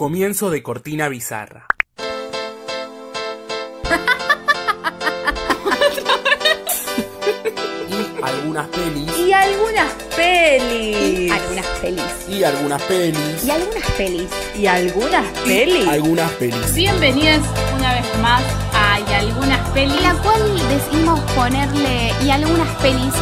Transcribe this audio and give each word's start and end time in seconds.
Comienzo 0.00 0.48
de 0.48 0.62
cortina 0.62 1.10
bizarra. 1.10 1.66
y 7.86 8.22
algunas 8.22 8.66
pelis. 8.68 9.18
Y 9.18 9.30
algunas 9.34 9.92
pelis. 10.16 11.30
Algunas 11.30 11.66
pelis. 11.82 12.02
Y 12.30 12.42
algunas 12.42 12.80
pelis. 12.84 13.44
Y 13.44 13.50
algunas 13.50 13.84
pelis. 13.98 14.30
Y 14.56 14.66
algunas 14.66 15.26
pelis. 15.44 15.86
Algunas 15.86 16.30
pelis. 16.30 16.74
Bienvenidas 16.74 17.42
una 17.76 17.92
vez 17.92 18.06
más 18.22 18.42
a 18.72 19.00
Y 19.00 19.12
algunas 19.12 19.68
pelis. 19.72 20.00
La 20.00 20.14
cual 20.14 20.40
decidimos 20.70 21.20
ponerle 21.32 22.14
y 22.24 22.30
algunas 22.30 22.74
pelis. 22.76 23.12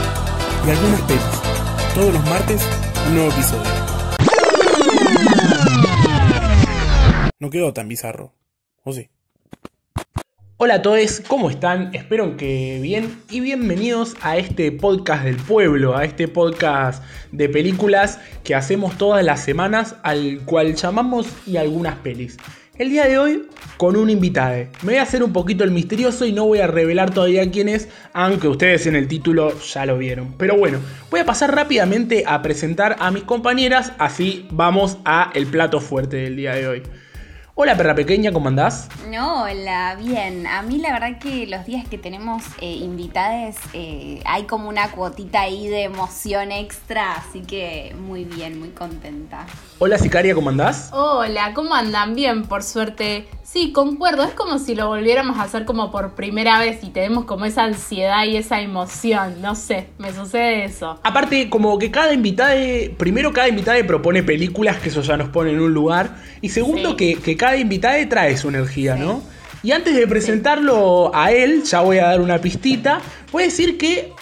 Y 0.65 0.71
algunas 0.71 1.01
pelis. 1.01 1.25
Todos 1.97 2.15
los 2.15 2.25
martes, 2.27 2.63
un 3.09 3.15
nuevo 3.17 3.33
episodio. 3.33 3.78
No 7.41 7.50
quedó 7.50 7.73
tan 7.73 7.86
bizarro. 7.86 8.34
¿O 8.83 8.92
sí? 8.92 9.10
Hola 10.56 10.74
a 10.74 10.83
todos, 10.83 11.23
¿cómo 11.29 11.51
están? 11.51 11.95
Espero 11.95 12.37
que 12.37 12.80
bien 12.83 13.16
y 13.30 13.38
bienvenidos 13.38 14.16
a 14.23 14.38
este 14.38 14.73
podcast 14.73 15.23
del 15.23 15.37
pueblo, 15.37 15.96
a 15.96 16.05
este 16.05 16.27
podcast 16.27 17.01
de 17.30 17.48
películas 17.48 18.19
que 18.43 18.56
hacemos 18.56 18.98
todas 18.98 19.24
las 19.24 19.45
semanas, 19.45 19.95
al 20.02 20.41
cual 20.46 20.74
llamamos 20.74 21.29
y 21.46 21.59
algunas 21.59 21.95
pelis. 21.98 22.38
El 22.77 22.91
día 22.91 23.06
de 23.06 23.19
hoy 23.19 23.46
con 23.77 23.95
un 23.95 24.10
invitado. 24.10 24.57
Me 24.82 24.95
voy 24.95 24.96
a 24.96 25.02
hacer 25.02 25.23
un 25.23 25.32
poquito 25.32 25.62
el 25.62 25.70
misterioso 25.70 26.27
y 26.27 26.32
no 26.32 26.45
voy 26.45 26.59
a 26.59 26.66
revelar 26.66 27.15
todavía 27.15 27.48
quién 27.52 27.68
es, 27.68 27.88
aunque 28.15 28.48
ustedes 28.48 28.88
en 28.88 28.96
el 28.96 29.07
título 29.07 29.57
ya 29.60 29.87
lo 29.87 29.96
vieron. 29.96 30.34
Pero 30.38 30.57
bueno, 30.57 30.80
voy 31.09 31.20
a 31.20 31.24
pasar 31.24 31.55
rápidamente 31.55 32.24
a 32.27 32.43
presentar 32.43 32.96
a 32.98 33.12
mis 33.12 33.23
compañeras, 33.23 33.93
así 33.98 34.48
vamos 34.51 34.98
a 35.05 35.30
el 35.37 35.46
plato 35.46 35.80
fuerte 35.80 36.16
del 36.16 36.34
día 36.34 36.55
de 36.57 36.66
hoy. 36.66 36.82
Hola 37.61 37.77
perra 37.77 37.93
pequeña, 37.97 38.30
¿cómo 38.30 38.47
andás? 38.47 38.89
No, 39.11 39.43
hola, 39.43 39.97
bien. 39.97 40.47
A 40.47 40.63
mí 40.63 40.79
la 40.79 40.93
verdad 40.93 41.19
que 41.19 41.45
los 41.49 41.66
días 41.66 41.88
que 41.88 41.99
tenemos 41.99 42.45
eh, 42.60 42.71
invitades 42.71 43.57
eh, 43.73 44.23
hay 44.27 44.45
como 44.45 44.69
una 44.69 44.93
cuotita 44.93 45.41
ahí 45.41 45.66
de 45.66 45.82
emoción 45.82 46.52
extra, 46.52 47.15
así 47.15 47.41
que 47.41 47.97
muy 47.99 48.24
bien, 48.24 48.60
muy 48.60 48.69
contenta. 48.69 49.45
Hola 49.80 49.99
Sicaria, 49.99 50.37
¿cómo 50.37 50.51
andás? 50.51 50.91
Hola, 50.93 51.52
¿cómo 51.52 51.74
andan? 51.74 52.15
Bien, 52.15 52.45
por 52.45 52.63
suerte. 52.63 53.27
Sí, 53.51 53.73
concuerdo, 53.73 54.24
es 54.24 54.35
como 54.35 54.59
si 54.59 54.74
lo 54.74 54.88
volviéramos 54.88 55.38
a 55.38 55.45
hacer 55.45 55.65
como 55.65 55.91
por 55.91 56.15
primera 56.15 56.60
vez 56.60 56.85
y 56.85 56.91
tenemos 56.91 57.24
como 57.24 57.46
esa 57.46 57.65
ansiedad 57.65 58.27
y 58.27 58.37
esa 58.37 58.60
emoción, 58.60 59.41
no 59.41 59.54
sé, 59.54 59.87
me 59.96 60.13
sucede 60.13 60.66
eso. 60.66 61.01
Aparte, 61.02 61.49
como 61.49 61.79
que 61.79 61.91
cada 61.91 62.13
invitada, 62.13 62.54
primero 62.99 63.32
cada 63.32 63.49
invitada 63.49 63.82
propone 63.87 64.22
películas, 64.22 64.76
que 64.76 64.91
eso 64.91 65.00
ya 65.00 65.16
nos 65.16 65.31
pone 65.31 65.53
en 65.53 65.60
un 65.60 65.72
lugar, 65.72 66.16
y 66.43 66.50
segundo 66.50 66.91
Sí. 66.91 66.97
que, 66.97 67.15
que 67.15 67.37
cada 67.38 67.56
invitada 67.56 68.06
trae 68.06 68.37
su 68.37 68.50
energía, 68.50 68.97
¿no? 68.97 69.22
Y 69.62 69.72
antes 69.72 69.97
de 69.97 70.06
presentarlo 70.06 71.10
a 71.15 71.32
él, 71.32 71.62
ya 71.65 71.81
voy 71.81 71.99
a 71.99 72.09
dar 72.09 72.21
una 72.21 72.38
pistita, 72.43 73.00
voy 73.32 73.44
a 73.44 73.47
decir 73.47 73.78
que 73.78 74.12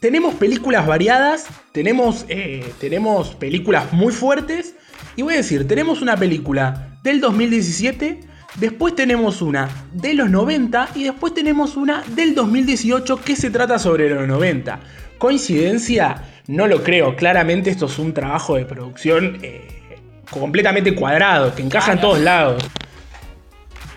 tenemos 0.00 0.34
películas 0.34 0.86
variadas, 0.86 1.48
tenemos, 1.72 2.24
eh, 2.28 2.72
tenemos 2.78 3.34
películas 3.34 3.92
muy 3.92 4.12
fuertes, 4.12 4.76
y 5.16 5.22
voy 5.22 5.34
a 5.34 5.38
decir, 5.38 5.66
tenemos 5.66 6.02
una 6.02 6.16
película 6.16 7.00
del 7.02 7.20
2017, 7.20 8.27
después 8.58 8.94
tenemos 8.94 9.42
una 9.42 9.68
de 9.92 10.14
los 10.14 10.30
90 10.30 10.90
y 10.94 11.04
después 11.04 11.34
tenemos 11.34 11.76
una 11.76 12.02
del 12.08 12.34
2018 12.34 13.16
que 13.22 13.36
se 13.36 13.50
trata 13.50 13.78
sobre 13.78 14.10
los 14.10 14.26
90. 14.26 14.80
¿Coincidencia? 15.18 16.22
No 16.46 16.66
lo 16.66 16.82
creo, 16.82 17.16
claramente 17.16 17.70
esto 17.70 17.86
es 17.86 17.98
un 17.98 18.14
trabajo 18.14 18.56
de 18.56 18.64
producción 18.64 19.38
eh, 19.42 19.98
completamente 20.30 20.94
cuadrado, 20.94 21.54
que 21.54 21.62
encaja 21.62 21.92
en 21.92 22.00
todos 22.00 22.20
lados. 22.20 22.64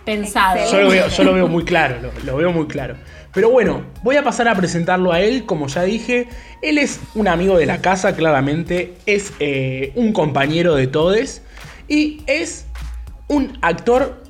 Pensado. 0.06 0.59
Yo 0.72 0.81
lo 0.81 0.90
veo, 0.90 1.08
yo 1.08 1.23
lo 1.23 1.34
veo 1.34 1.48
muy 1.48 1.64
claro, 1.64 1.98
lo, 2.02 2.12
lo 2.25 2.38
veo 2.38 2.52
muy 2.52 2.68
claro. 2.68 2.96
Pero 3.34 3.50
bueno, 3.50 3.86
voy 4.03 4.18
a 4.18 4.23
pasar 4.23 4.48
a 4.48 4.56
presentarlo 4.56 5.14
a 5.14 5.22
él, 5.22 5.46
como 5.46 5.68
ya 5.68 5.84
dije. 5.84 6.28
Él 6.62 6.78
es 6.78 7.00
un 7.16 7.28
amigo 7.28 7.58
de 7.58 7.66
la 7.66 7.81
casa, 7.81 8.16
claramente. 8.16 8.96
Es 9.06 9.34
eh, 9.40 9.94
un 9.96 10.12
compañero 10.12 10.75
de 10.75 10.88
todes. 10.88 11.41
Y 11.88 12.22
es 12.28 12.66
un 13.28 13.58
actor. 13.62 14.22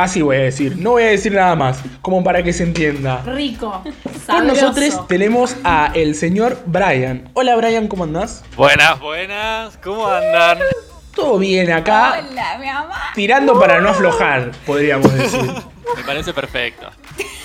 Así 0.00 0.22
voy 0.22 0.36
a 0.36 0.40
decir, 0.40 0.78
no 0.78 0.92
voy 0.92 1.02
a 1.02 1.08
decir 1.08 1.30
nada 1.34 1.54
más, 1.54 1.82
como 2.00 2.24
para 2.24 2.42
que 2.42 2.54
se 2.54 2.62
entienda. 2.62 3.20
Rico. 3.26 3.82
Con 3.82 3.92
sabroso. 4.18 4.44
nosotros 4.46 5.06
tenemos 5.08 5.56
a 5.62 5.92
el 5.94 6.14
señor 6.14 6.58
Brian. 6.64 7.28
Hola 7.34 7.54
Brian, 7.56 7.86
¿cómo 7.86 8.04
andás? 8.04 8.42
Buenas, 8.56 8.98
buenas, 8.98 9.76
¿cómo 9.76 10.08
andan? 10.08 10.58
Todo 11.14 11.36
bien 11.38 11.70
acá, 11.70 12.24
Hola, 12.30 12.56
mi 12.58 12.66
mamá. 12.66 13.10
tirando 13.14 13.60
para 13.60 13.78
no 13.82 13.90
aflojar, 13.90 14.52
podríamos 14.64 15.12
decir. 15.12 15.52
Me 15.96 16.02
parece 16.02 16.32
perfecto. 16.32 16.88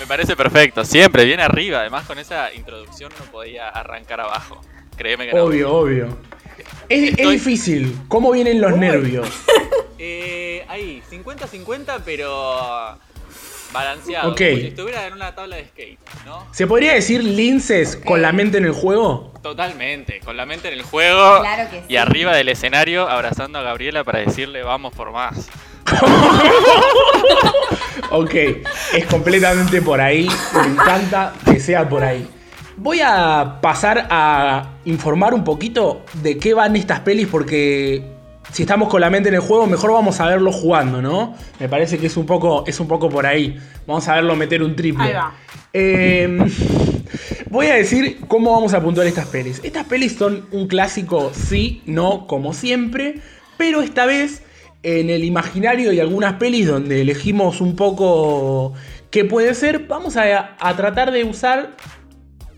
Me 0.00 0.06
parece 0.06 0.34
perfecto. 0.34 0.82
Siempre, 0.82 1.26
bien 1.26 1.40
arriba. 1.40 1.80
Además, 1.80 2.06
con 2.06 2.18
esa 2.18 2.54
introducción 2.54 3.12
no 3.18 3.30
podía 3.30 3.68
arrancar 3.68 4.20
abajo. 4.22 4.62
Créeme 4.96 5.26
que 5.26 5.34
no. 5.34 5.44
Obvio, 5.44 5.74
obvio. 5.74 6.16
Es, 6.88 7.16
difícil, 7.16 7.96
¿cómo 8.08 8.32
vienen 8.32 8.60
los 8.60 8.76
nervios? 8.76 9.28
Eh, 9.98 10.62
ahí, 10.68 11.02
50-50, 11.10 12.02
pero 12.04 12.98
balanceado. 13.72 14.30
Ok. 14.30 14.38
Como 14.38 14.56
si 14.56 14.66
estuviera 14.66 15.06
en 15.06 15.14
una 15.14 15.34
tabla 15.34 15.56
de 15.56 15.64
skate, 15.68 15.98
¿no? 16.26 16.46
¿Se 16.52 16.66
podría 16.66 16.92
decir 16.92 17.24
linces 17.24 17.96
con 17.96 18.20
la 18.20 18.30
mente 18.30 18.58
en 18.58 18.66
el 18.66 18.72
juego? 18.72 19.32
Totalmente. 19.42 20.20
Con 20.20 20.36
la 20.36 20.44
mente 20.44 20.68
en 20.68 20.74
el 20.74 20.82
juego. 20.82 21.40
Claro 21.40 21.70
que 21.70 21.78
sí. 21.80 21.86
Y 21.88 21.96
arriba 21.96 22.36
del 22.36 22.50
escenario, 22.50 23.08
abrazando 23.08 23.58
a 23.58 23.62
Gabriela 23.62 24.04
para 24.04 24.20
decirle 24.20 24.62
vamos 24.62 24.92
por 24.94 25.12
más. 25.12 25.48
Ok, 28.10 28.34
es 28.94 29.06
completamente 29.10 29.82
por 29.82 30.00
ahí. 30.00 30.28
Me 30.54 30.66
encanta 30.68 31.32
que 31.44 31.58
sea 31.58 31.88
por 31.88 32.04
ahí. 32.04 32.28
Voy 32.78 33.00
a 33.02 33.58
pasar 33.62 34.06
a 34.10 34.74
informar 34.84 35.32
un 35.32 35.44
poquito 35.44 36.04
de 36.22 36.36
qué 36.38 36.52
van 36.52 36.76
estas 36.76 37.00
pelis 37.00 37.26
porque 37.26 38.16
si 38.52 38.62
estamos 38.62 38.88
con 38.88 39.00
la 39.00 39.10
mente 39.10 39.28
en 39.28 39.34
el 39.34 39.40
juego, 39.40 39.66
mejor 39.66 39.92
vamos 39.92 40.20
a 40.20 40.26
verlo 40.26 40.52
jugando, 40.52 41.00
¿no? 41.00 41.34
Me 41.58 41.68
parece 41.68 41.98
que 41.98 42.06
es 42.06 42.16
un 42.16 42.26
poco, 42.26 42.64
es 42.66 42.78
un 42.78 42.86
poco 42.86 43.08
por 43.08 43.26
ahí. 43.26 43.58
Vamos 43.86 44.06
a 44.08 44.16
verlo 44.16 44.36
meter 44.36 44.62
un 44.62 44.76
triple. 44.76 45.04
Ahí 45.04 45.12
va. 45.14 45.34
Eh, 45.72 46.38
voy 47.50 47.66
a 47.66 47.74
decir 47.74 48.20
cómo 48.28 48.52
vamos 48.52 48.74
a 48.74 48.82
puntuar 48.82 49.06
estas 49.06 49.26
pelis. 49.26 49.60
Estas 49.64 49.86
pelis 49.86 50.16
son 50.16 50.46
un 50.52 50.68
clásico, 50.68 51.32
sí, 51.34 51.82
no, 51.86 52.26
como 52.26 52.52
siempre, 52.52 53.20
pero 53.56 53.82
esta 53.82 54.06
vez 54.06 54.42
en 54.82 55.10
el 55.10 55.24
imaginario 55.24 55.92
y 55.92 56.00
algunas 56.00 56.34
pelis 56.34 56.66
donde 56.66 57.00
elegimos 57.00 57.60
un 57.60 57.74
poco 57.74 58.74
qué 59.10 59.24
puede 59.24 59.54
ser, 59.54 59.86
vamos 59.86 60.16
a, 60.16 60.56
a 60.60 60.76
tratar 60.76 61.10
de 61.10 61.24
usar, 61.24 61.76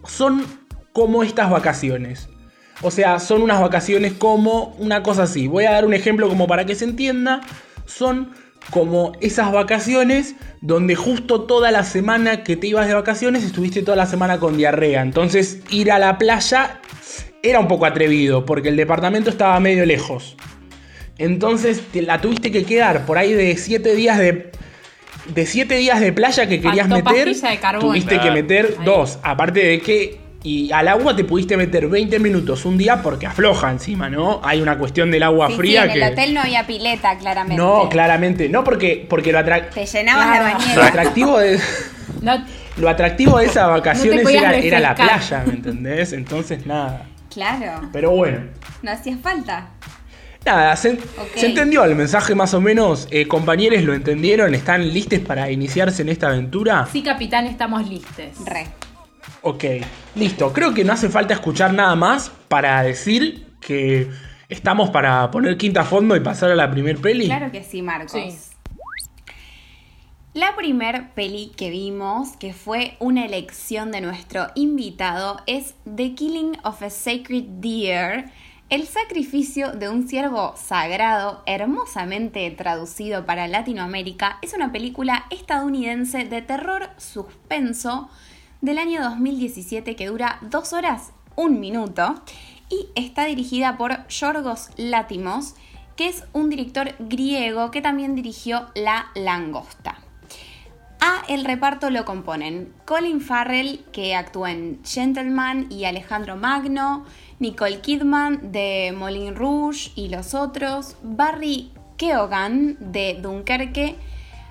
son 0.08 0.44
como 0.92 1.22
estas 1.22 1.50
vacaciones. 1.50 2.28
O 2.82 2.90
sea, 2.90 3.18
son 3.18 3.42
unas 3.42 3.60
vacaciones 3.60 4.12
como 4.12 4.74
una 4.78 5.02
cosa 5.02 5.24
así. 5.24 5.46
Voy 5.46 5.64
a 5.64 5.72
dar 5.72 5.84
un 5.84 5.94
ejemplo 5.94 6.28
como 6.28 6.46
para 6.46 6.64
que 6.64 6.74
se 6.74 6.84
entienda. 6.84 7.40
Son 7.86 8.30
como 8.70 9.12
esas 9.20 9.52
vacaciones 9.52 10.34
donde 10.60 10.94
justo 10.94 11.42
toda 11.42 11.70
la 11.70 11.84
semana 11.84 12.44
que 12.44 12.56
te 12.56 12.66
ibas 12.66 12.86
de 12.86 12.94
vacaciones 12.94 13.44
estuviste 13.44 13.82
toda 13.82 13.96
la 13.96 14.06
semana 14.06 14.38
con 14.38 14.56
diarrea. 14.56 15.02
Entonces 15.02 15.60
ir 15.70 15.90
a 15.90 15.98
la 15.98 16.18
playa 16.18 16.80
era 17.42 17.60
un 17.60 17.68
poco 17.68 17.86
atrevido 17.86 18.44
porque 18.44 18.68
el 18.68 18.76
departamento 18.76 19.30
estaba 19.30 19.58
medio 19.60 19.86
lejos. 19.86 20.36
Entonces 21.16 21.82
te 21.92 22.02
la 22.02 22.20
tuviste 22.20 22.52
que 22.52 22.64
quedar 22.64 23.06
por 23.06 23.18
ahí 23.18 23.32
de 23.32 23.56
7 23.56 23.94
días 23.94 24.18
de... 24.18 24.52
De 25.34 25.46
7 25.46 25.74
días 25.76 26.00
de 26.00 26.12
playa 26.12 26.48
que 26.48 26.60
querías 26.60 26.88
Faltó 26.88 27.10
meter, 27.10 27.26
pastilla 27.28 27.50
de 27.50 27.58
carbón. 27.58 27.80
tuviste 27.88 28.18
que 28.20 28.30
meter 28.30 28.74
Ahí. 28.78 28.84
dos. 28.84 29.18
Aparte 29.22 29.60
de 29.64 29.80
que 29.80 30.20
y 30.44 30.70
al 30.72 30.86
agua 30.88 31.16
te 31.16 31.24
pudiste 31.24 31.56
meter 31.56 31.88
20 31.88 32.18
minutos 32.20 32.64
un 32.64 32.78
día 32.78 33.02
porque 33.02 33.26
afloja 33.26 33.70
encima, 33.70 34.08
¿no? 34.08 34.40
Hay 34.44 34.60
una 34.62 34.78
cuestión 34.78 35.10
del 35.10 35.24
agua 35.24 35.48
Sí, 35.48 35.52
sí, 35.54 35.58
fría 35.58 35.84
en 35.84 35.92
que. 35.92 35.98
el 36.02 36.12
hotel 36.12 36.34
no 36.34 36.40
había 36.40 36.66
pileta, 36.66 37.18
claramente. 37.18 37.56
no, 37.56 37.88
claramente. 37.88 38.48
No, 38.48 38.62
porque, 38.64 39.04
porque 39.10 39.32
lo, 39.32 39.40
atra- 39.40 39.68
Te 39.70 39.84
llenabas 39.84 40.26
Claro. 40.26 40.44
la 40.44 40.52
lo 40.52 40.58
bañera. 40.58 40.86
atractivo 40.86 41.38
de. 41.38 41.58
No, 42.22 42.44
Lo 42.78 42.88
atractivo 42.88 43.38
de 43.38 43.46
esas 43.46 43.68
vacaciones 43.68 44.26
era, 44.28 44.56
era 44.56 44.78
la 44.78 44.94
playa, 44.94 45.42
¿me 45.44 45.54
entendés? 45.54 46.12
Entonces, 46.12 46.64
nada. 46.64 47.06
Claro, 47.28 47.88
Pero 47.92 48.12
bueno. 48.12 48.38
no 48.82 48.90
hacía 48.92 49.16
falta. 49.18 49.70
Nada, 50.44 50.76
se, 50.76 50.98
entendió 51.36 51.84
el 51.84 51.94
mensaje 51.94 52.34
más 52.34 52.54
o 52.54 52.60
menos. 52.60 53.06
Eh, 53.10 53.26
compañeros, 53.28 53.82
¿lo 53.82 53.94
entendieron? 53.94 54.54
¿Están 54.54 54.92
listos 54.92 55.18
para 55.20 55.50
iniciarse 55.50 56.02
en 56.02 56.08
esta 56.08 56.28
aventura? 56.28 56.86
sí, 56.90 57.02
capitán, 57.02 57.46
estamos 57.46 57.88
listes. 57.88 58.38
Re. 58.44 58.66
Ok, 59.42 59.64
listo. 60.14 60.52
Creo 60.52 60.74
que 60.74 60.84
no 60.84 60.92
hace 60.92 61.08
falta 61.08 61.34
escuchar 61.34 61.74
nada 61.74 61.94
más 61.94 62.30
para 62.48 62.82
decir 62.82 63.46
que 63.60 64.08
estamos 64.48 64.90
para 64.90 65.30
poner 65.30 65.56
quinta 65.56 65.82
a 65.82 65.84
fondo 65.84 66.16
y 66.16 66.20
pasar 66.20 66.50
a 66.50 66.54
la 66.54 66.70
primer 66.70 66.98
peli. 66.98 67.26
Claro 67.26 67.52
que 67.52 67.62
sí, 67.62 67.82
Marcos. 67.82 68.12
Sí. 68.12 68.48
La 70.34 70.54
primer 70.56 71.10
peli 71.14 71.52
que 71.56 71.70
vimos, 71.70 72.36
que 72.36 72.52
fue 72.52 72.96
una 73.00 73.24
elección 73.24 73.90
de 73.90 74.00
nuestro 74.00 74.48
invitado, 74.54 75.40
es 75.46 75.74
The 75.84 76.14
Killing 76.14 76.58
of 76.64 76.82
a 76.82 76.90
Sacred 76.90 77.44
Deer. 77.60 78.26
El 78.70 78.86
sacrificio 78.86 79.72
de 79.72 79.88
un 79.88 80.06
ciervo 80.08 80.52
sagrado, 80.54 81.42
hermosamente 81.46 82.50
traducido 82.50 83.24
para 83.24 83.48
Latinoamérica, 83.48 84.38
es 84.42 84.52
una 84.52 84.72
película 84.72 85.24
estadounidense 85.30 86.26
de 86.26 86.42
terror 86.42 86.90
suspenso 86.98 88.10
del 88.60 88.76
año 88.76 89.02
2017 89.02 89.96
que 89.96 90.08
dura 90.08 90.38
dos 90.42 90.74
horas, 90.74 91.12
un 91.34 91.60
minuto, 91.60 92.22
y 92.68 92.88
está 92.94 93.24
dirigida 93.24 93.78
por 93.78 94.06
Yorgos 94.08 94.68
Látimos, 94.76 95.54
que 95.96 96.08
es 96.08 96.24
un 96.34 96.50
director 96.50 96.94
griego 96.98 97.70
que 97.70 97.80
también 97.80 98.14
dirigió 98.14 98.66
La 98.74 99.06
Langosta. 99.14 100.07
A 101.00 101.22
el 101.28 101.44
reparto 101.44 101.90
lo 101.90 102.04
componen 102.04 102.72
Colin 102.84 103.20
Farrell, 103.20 103.84
que 103.92 104.14
actúa 104.14 104.50
en 104.50 104.80
Gentleman, 104.84 105.66
y 105.70 105.84
Alejandro 105.84 106.36
Magno, 106.36 107.04
Nicole 107.38 107.80
Kidman 107.80 108.50
de 108.52 108.94
Moulin 108.96 109.36
Rouge 109.36 109.90
y 109.94 110.08
los 110.08 110.34
otros, 110.34 110.96
Barry 111.02 111.70
Keoghan 111.96 112.76
de 112.80 113.18
Dunkerque, 113.20 113.96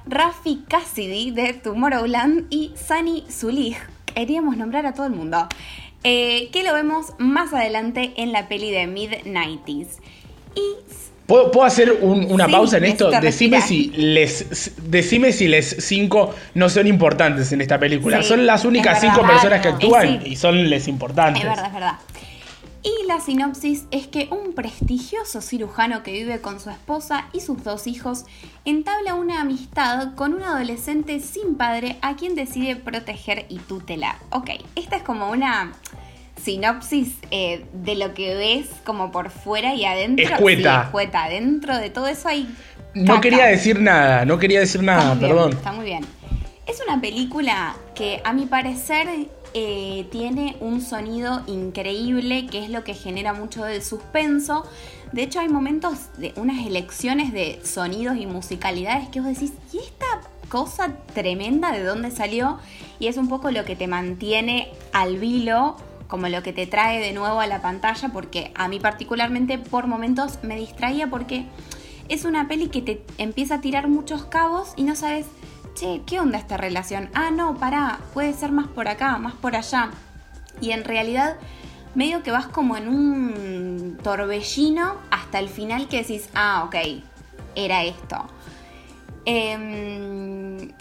Rafi 0.05 0.63
Cassidy 0.69 1.31
de 1.31 1.53
Tomorrowland 1.53 2.47
y 2.49 2.73
Sunny 2.75 3.25
Zulich. 3.29 3.77
Queríamos 4.13 4.55
nombrar 4.55 4.85
a 4.85 4.93
todo 4.93 5.05
el 5.05 5.13
mundo. 5.13 5.47
eh, 6.03 6.49
que 6.51 6.63
lo 6.63 6.73
vemos 6.73 7.13
más 7.17 7.53
adelante 7.53 8.13
en 8.17 8.31
la 8.31 8.47
peli 8.47 8.71
de 8.71 8.87
Mid-90s. 8.87 9.97
Y 10.55 10.61
¿Puedo, 11.27 11.51
puedo 11.51 11.65
hacer 11.67 11.91
un- 12.01 12.31
una 12.31 12.45
Sí, 12.45 12.51
pausa 12.51 12.77
en 12.77 12.85
esto? 12.85 13.11
Decime 13.11 13.57
respirar. 13.57 13.61
si, 13.67 13.87
les, 13.97 14.71
decime 14.89 15.31
si 15.33 15.47
les 15.47 15.75
cinco 15.85 16.33
no 16.55 16.69
son 16.69 16.87
importantes 16.87 17.51
en 17.51 17.61
esta 17.61 17.77
película. 17.77 18.21
Sí, 18.23 18.29
son 18.29 18.45
las 18.45 18.63
únicas 18.65 18.99
cinco 19.01 19.21
personas 19.27 19.59
que 19.61 19.69
Claro. 19.69 19.75
actúan 19.75 20.21
sí. 20.23 20.29
y 20.29 20.35
son 20.37 20.69
les 20.69 20.87
importantes. 20.87 21.43
Es 21.43 21.49
verdad, 21.49 21.67
es 21.67 21.73
verdad. 21.73 21.93
Y 22.83 23.05
la 23.07 23.19
sinopsis 23.19 23.83
es 23.91 24.07
que 24.07 24.29
un 24.31 24.53
prestigioso 24.53 25.41
cirujano 25.41 26.03
que 26.03 26.13
vive 26.13 26.39
con 26.39 26.61
su 26.61 26.69
esposa 26.69 27.25
y 27.33 27.41
sus 27.41 27.61
dos 27.65 27.85
hijos 27.87 28.23
entabla 28.63 29.13
una 29.15 29.41
amistad 29.41 30.13
con 30.15 30.33
un 30.33 30.43
adolescente 30.43 31.19
sin 31.19 31.55
padre 31.55 31.97
a 32.01 32.15
quien 32.15 32.35
decide 32.35 32.77
proteger 32.77 33.45
y 33.49 33.57
tutelar. 33.57 34.15
Ok, 34.29 34.51
esta 34.75 34.95
es 34.95 35.03
como 35.03 35.29
una 35.29 35.73
sinopsis 36.41 37.15
eh, 37.31 37.65
de 37.73 37.95
lo 37.95 38.13
que 38.13 38.35
ves 38.35 38.67
como 38.85 39.11
por 39.11 39.29
fuera 39.29 39.75
y 39.75 39.85
adentro. 39.85 40.25
Escueta. 40.25 40.81
Sí, 40.81 40.85
escueta. 40.85 41.29
Dentro 41.29 41.77
de 41.77 41.89
todo 41.89 42.07
eso 42.07 42.27
hay... 42.27 42.47
No 42.93 43.21
quería 43.21 43.45
decir 43.45 43.79
nada, 43.79 44.25
no 44.25 44.39
quería 44.39 44.59
decir 44.59 44.81
Está 44.81 44.95
nada, 44.97 45.15
bien, 45.15 45.29
perdón. 45.29 45.53
está 45.53 45.71
muy 45.71 45.85
bien. 45.85 46.05
Es 46.65 46.81
una 46.85 46.99
película 46.99 47.75
que 47.95 48.21
a 48.23 48.33
mi 48.33 48.45
parecer 48.45 49.07
eh, 49.53 50.05
tiene 50.11 50.57
un 50.59 50.81
sonido 50.81 51.41
increíble, 51.47 52.47
que 52.47 52.63
es 52.63 52.69
lo 52.69 52.83
que 52.83 52.93
genera 52.93 53.33
mucho 53.33 53.63
del 53.63 53.81
suspenso. 53.81 54.65
De 55.11 55.23
hecho, 55.23 55.39
hay 55.39 55.47
momentos 55.47 56.09
de 56.17 56.33
unas 56.35 56.65
elecciones 56.65 57.31
de 57.31 57.59
sonidos 57.63 58.17
y 58.17 58.25
musicalidades 58.25 59.07
que 59.09 59.21
vos 59.21 59.29
decís, 59.29 59.53
¿y 59.71 59.77
esta 59.77 60.05
cosa 60.49 60.95
tremenda 61.13 61.71
de 61.71 61.83
dónde 61.83 62.11
salió? 62.11 62.59
Y 62.99 63.07
es 63.07 63.17
un 63.17 63.29
poco 63.29 63.51
lo 63.51 63.63
que 63.63 63.75
te 63.75 63.87
mantiene 63.87 64.69
al 64.91 65.17
vilo, 65.17 65.77
como 66.07 66.27
lo 66.27 66.43
que 66.43 66.53
te 66.53 66.67
trae 66.67 66.99
de 66.99 67.13
nuevo 67.13 67.39
a 67.39 67.47
la 67.47 67.61
pantalla, 67.61 68.09
porque 68.09 68.51
a 68.55 68.67
mí 68.67 68.79
particularmente 68.79 69.57
por 69.57 69.87
momentos 69.87 70.39
me 70.43 70.55
distraía 70.55 71.07
porque 71.07 71.45
es 72.09 72.25
una 72.25 72.47
peli 72.47 72.69
que 72.69 72.81
te 72.81 73.03
empieza 73.17 73.55
a 73.55 73.61
tirar 73.61 73.87
muchos 73.87 74.25
cabos 74.25 74.73
y 74.75 74.83
no 74.83 74.95
sabes, 74.95 75.25
che, 75.75 76.01
¿qué 76.05 76.19
onda 76.19 76.37
esta 76.37 76.57
relación? 76.57 77.09
Ah, 77.13 77.31
no, 77.31 77.55
pará, 77.55 77.99
puede 78.13 78.33
ser 78.33 78.51
más 78.51 78.67
por 78.67 78.87
acá, 78.87 79.17
más 79.17 79.33
por 79.33 79.55
allá. 79.55 79.89
Y 80.61 80.71
en 80.71 80.83
realidad, 80.83 81.37
medio 81.95 82.23
que 82.23 82.31
vas 82.31 82.47
como 82.47 82.77
en 82.77 82.87
un 82.87 83.97
torbellino 84.01 84.95
hasta 85.11 85.39
el 85.39 85.49
final 85.49 85.87
que 85.87 85.97
decís, 85.97 86.29
ah, 86.33 86.63
ok, 86.65 86.75
era 87.55 87.83
esto. 87.83 88.25
Em, 89.25 90.71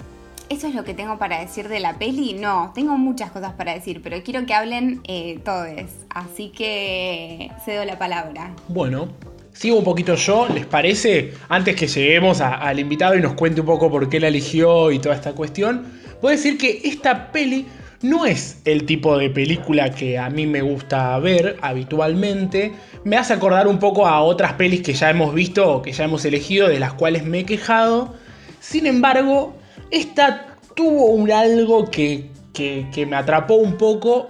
¿Eso 0.48 0.68
es 0.68 0.74
lo 0.74 0.84
que 0.84 0.94
tengo 0.94 1.18
para 1.18 1.40
decir 1.40 1.68
de 1.68 1.80
la 1.80 1.94
peli? 1.98 2.34
No, 2.34 2.70
tengo 2.74 2.96
muchas 2.96 3.32
cosas 3.32 3.52
para 3.54 3.74
decir, 3.74 4.00
pero 4.02 4.22
quiero 4.22 4.46
que 4.46 4.54
hablen 4.54 5.00
eh, 5.08 5.40
todos. 5.44 5.66
Así 6.10 6.50
que 6.50 7.50
cedo 7.64 7.84
la 7.84 7.98
palabra. 7.98 8.52
Bueno, 8.68 9.08
sigo 9.52 9.76
un 9.78 9.84
poquito 9.84 10.14
yo, 10.14 10.46
¿les 10.54 10.64
parece? 10.64 11.32
Antes 11.48 11.74
que 11.74 11.88
lleguemos 11.88 12.40
a- 12.40 12.54
al 12.54 12.78
invitado 12.78 13.16
y 13.16 13.20
nos 13.20 13.34
cuente 13.34 13.60
un 13.60 13.66
poco 13.66 13.90
por 13.90 14.08
qué 14.08 14.20
la 14.20 14.28
eligió 14.28 14.92
y 14.92 15.00
toda 15.00 15.16
esta 15.16 15.32
cuestión, 15.32 15.84
puedo 16.20 16.36
decir 16.36 16.56
que 16.58 16.80
esta 16.84 17.32
peli 17.32 17.66
no 18.02 18.24
es 18.24 18.60
el 18.64 18.86
tipo 18.86 19.18
de 19.18 19.30
película 19.30 19.90
que 19.90 20.16
a 20.16 20.30
mí 20.30 20.46
me 20.46 20.62
gusta 20.62 21.18
ver 21.18 21.56
habitualmente. 21.60 22.72
Me 23.02 23.16
hace 23.16 23.32
acordar 23.32 23.66
un 23.66 23.80
poco 23.80 24.06
a 24.06 24.20
otras 24.20 24.52
pelis 24.52 24.82
que 24.82 24.92
ya 24.92 25.10
hemos 25.10 25.34
visto 25.34 25.68
o 25.68 25.82
que 25.82 25.90
ya 25.90 26.04
hemos 26.04 26.24
elegido, 26.24 26.68
de 26.68 26.78
las 26.78 26.92
cuales 26.92 27.24
me 27.24 27.40
he 27.40 27.44
quejado. 27.44 28.14
Sin 28.60 28.86
embargo, 28.86 29.56
esta 29.90 30.46
tuvo 30.74 31.06
un 31.06 31.30
algo 31.30 31.90
que, 31.90 32.26
que- 32.52 32.86
que 32.92 33.06
me 33.06 33.16
atrapó 33.16 33.54
un 33.54 33.76
poco 33.76 34.28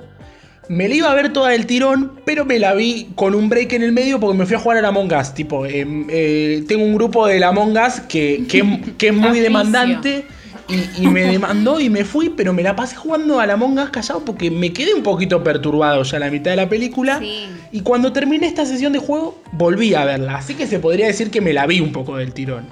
me 0.69 0.89
la 0.89 0.95
iba 0.97 1.13
a 1.13 1.15
ver 1.15 1.33
toda 1.33 1.51
del 1.51 1.65
tirón, 1.65 2.21
pero 2.25 2.45
me 2.45 2.59
la 2.59 2.75
vi 2.75 3.11
con 3.15 3.37
un 3.37 3.49
break 3.49 3.75
en 3.75 3.85
el 3.85 3.93
medio 3.93 4.19
porque 4.19 4.37
me 4.37 4.47
fui 4.47 4.57
a 4.57 4.59
jugar 4.59 4.79
a 4.79 4.83
la 4.83 4.89
Among 4.89 5.13
Us. 5.15 5.33
Tipo, 5.33 5.65
em, 5.65 6.07
eh, 6.11 6.65
tengo 6.67 6.85
un 6.85 6.93
grupo 6.97 7.25
de 7.29 7.39
la 7.39 7.49
Among 7.51 7.77
Us 7.79 8.01
que, 8.09 8.45
que, 8.49 8.81
que 8.99 9.07
es 9.09 9.15
muy 9.15 9.39
demandante. 9.39 10.25
Y, 10.69 11.05
y 11.05 11.07
me 11.07 11.23
demandó 11.23 11.79
y 11.79 11.89
me 11.89 12.05
fui, 12.05 12.31
pero 12.31 12.53
me 12.53 12.65
la 12.65 12.75
pasé 12.75 12.97
jugando 12.97 13.39
a 13.39 13.47
la 13.47 13.53
Among 13.53 13.79
Us 13.79 13.91
callado 13.91 14.25
porque 14.25 14.51
me 14.51 14.73
quedé 14.73 14.93
un 14.93 15.05
poquito 15.05 15.45
perturbado 15.45 16.03
ya 16.03 16.17
a 16.17 16.19
la 16.21 16.31
mitad 16.33 16.51
de 16.51 16.57
la 16.57 16.69
película. 16.69 17.21
Sí. 17.21 17.47
Y 17.71 17.83
cuando 17.83 18.13
terminé 18.13 18.49
esta 18.49 18.67
sesión 18.67 18.93
de 18.93 18.99
juego, 18.99 19.41
volví 19.53 19.95
a 19.95 20.05
verla. 20.05 20.39
Así 20.39 20.55
que 20.55 20.67
se 20.67 20.81
podría 20.81 21.07
decir 21.07 21.31
que 21.31 21.41
me 21.41 21.53
la 21.53 21.69
vi 21.69 21.79
un 21.79 21.93
poco 21.93 22.17
del 22.17 22.33
tirón. 22.35 22.65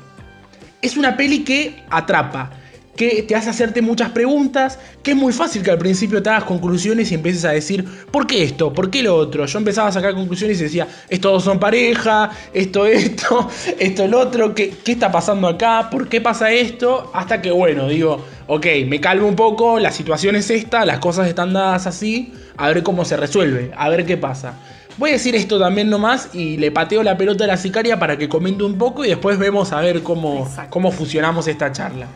Es 0.83 0.97
una 0.97 1.17
peli 1.17 1.45
que 1.45 1.77
atrapa, 1.91 2.51
que 2.97 3.23
te 3.23 3.35
hace 3.35 3.51
hacerte 3.51 3.83
muchas 3.83 4.11
preguntas, 4.11 4.79
que 5.03 5.13
es 5.13 5.17
muy 5.17 5.33
fácil 5.33 5.63
que 5.63 5.71
al 5.71 5.79
principio 5.79 6.23
te 6.23 6.31
hagas 6.31 6.45
conclusiones 6.45 7.11
y 7.11 7.15
empieces 7.15 7.45
a 7.45 7.51
decir, 7.51 7.85
¿por 8.11 8.27
qué 8.27 8.43
esto? 8.43 8.73
¿Por 8.73 8.91
qué 8.91 9.03
lo 9.03 9.17
otro? 9.17 9.47
Yo 9.47 9.59
empezaba 9.59 9.89
a 9.89 9.93
sacar 9.93 10.15
conclusiones 10.15 10.61
y 10.61 10.65
decía, 10.65 10.87
estos 11.09 11.33
dos 11.33 11.45
son 11.45 11.59
pareja, 11.59 12.31
esto, 12.53 12.87
esto, 12.87 13.49
esto, 13.79 14.05
el 14.05 14.15
otro, 14.15 14.55
¿qué, 14.55 14.73
qué 14.85 14.93
está 14.93 15.11
pasando 15.11 15.49
acá? 15.49 15.89
¿Por 15.91 16.09
qué 16.09 16.21
pasa 16.21 16.51
esto? 16.53 17.11
Hasta 17.15 17.43
que, 17.43 17.51
bueno, 17.51 17.89
digo, 17.89 18.25
ok, 18.47 18.67
me 18.87 19.01
calmo 19.01 19.27
un 19.27 19.37
poco, 19.37 19.79
la 19.79 19.91
situación 19.91 20.37
es 20.37 20.51
esta, 20.51 20.85
las 20.85 20.99
cosas 20.99 21.29
están 21.29 21.53
dadas 21.53 21.87
así, 21.87 22.33
a 22.57 22.69
ver 22.69 22.83
cómo 22.83 23.05
se 23.05 23.17
resuelve, 23.17 23.73
a 23.77 23.89
ver 23.89 24.07
qué 24.07 24.17
pasa. 24.17 24.55
Voy 24.97 25.11
a 25.11 25.15
decir 25.15 25.35
esto 25.35 25.59
también 25.59 25.91
nomás 25.91 26.31
y 26.35 26.57
le 26.57 26.71
pateo 26.71 27.03
la 27.03 27.17
pelota 27.17 27.45
a 27.45 27.47
la 27.49 27.57
sicaria 27.57 27.99
para 27.99 28.17
que 28.17 28.29
comente 28.29 28.63
un 28.63 28.79
poco 28.79 29.05
y 29.05 29.09
después 29.09 29.39
vemos 29.39 29.73
a 29.73 29.81
ver 29.81 30.05
cómo, 30.05 30.47
Exacto. 30.47 30.71
cómo 30.71 30.93
fusionamos 30.93 31.49
esta 31.49 31.73
charla. 31.73 32.07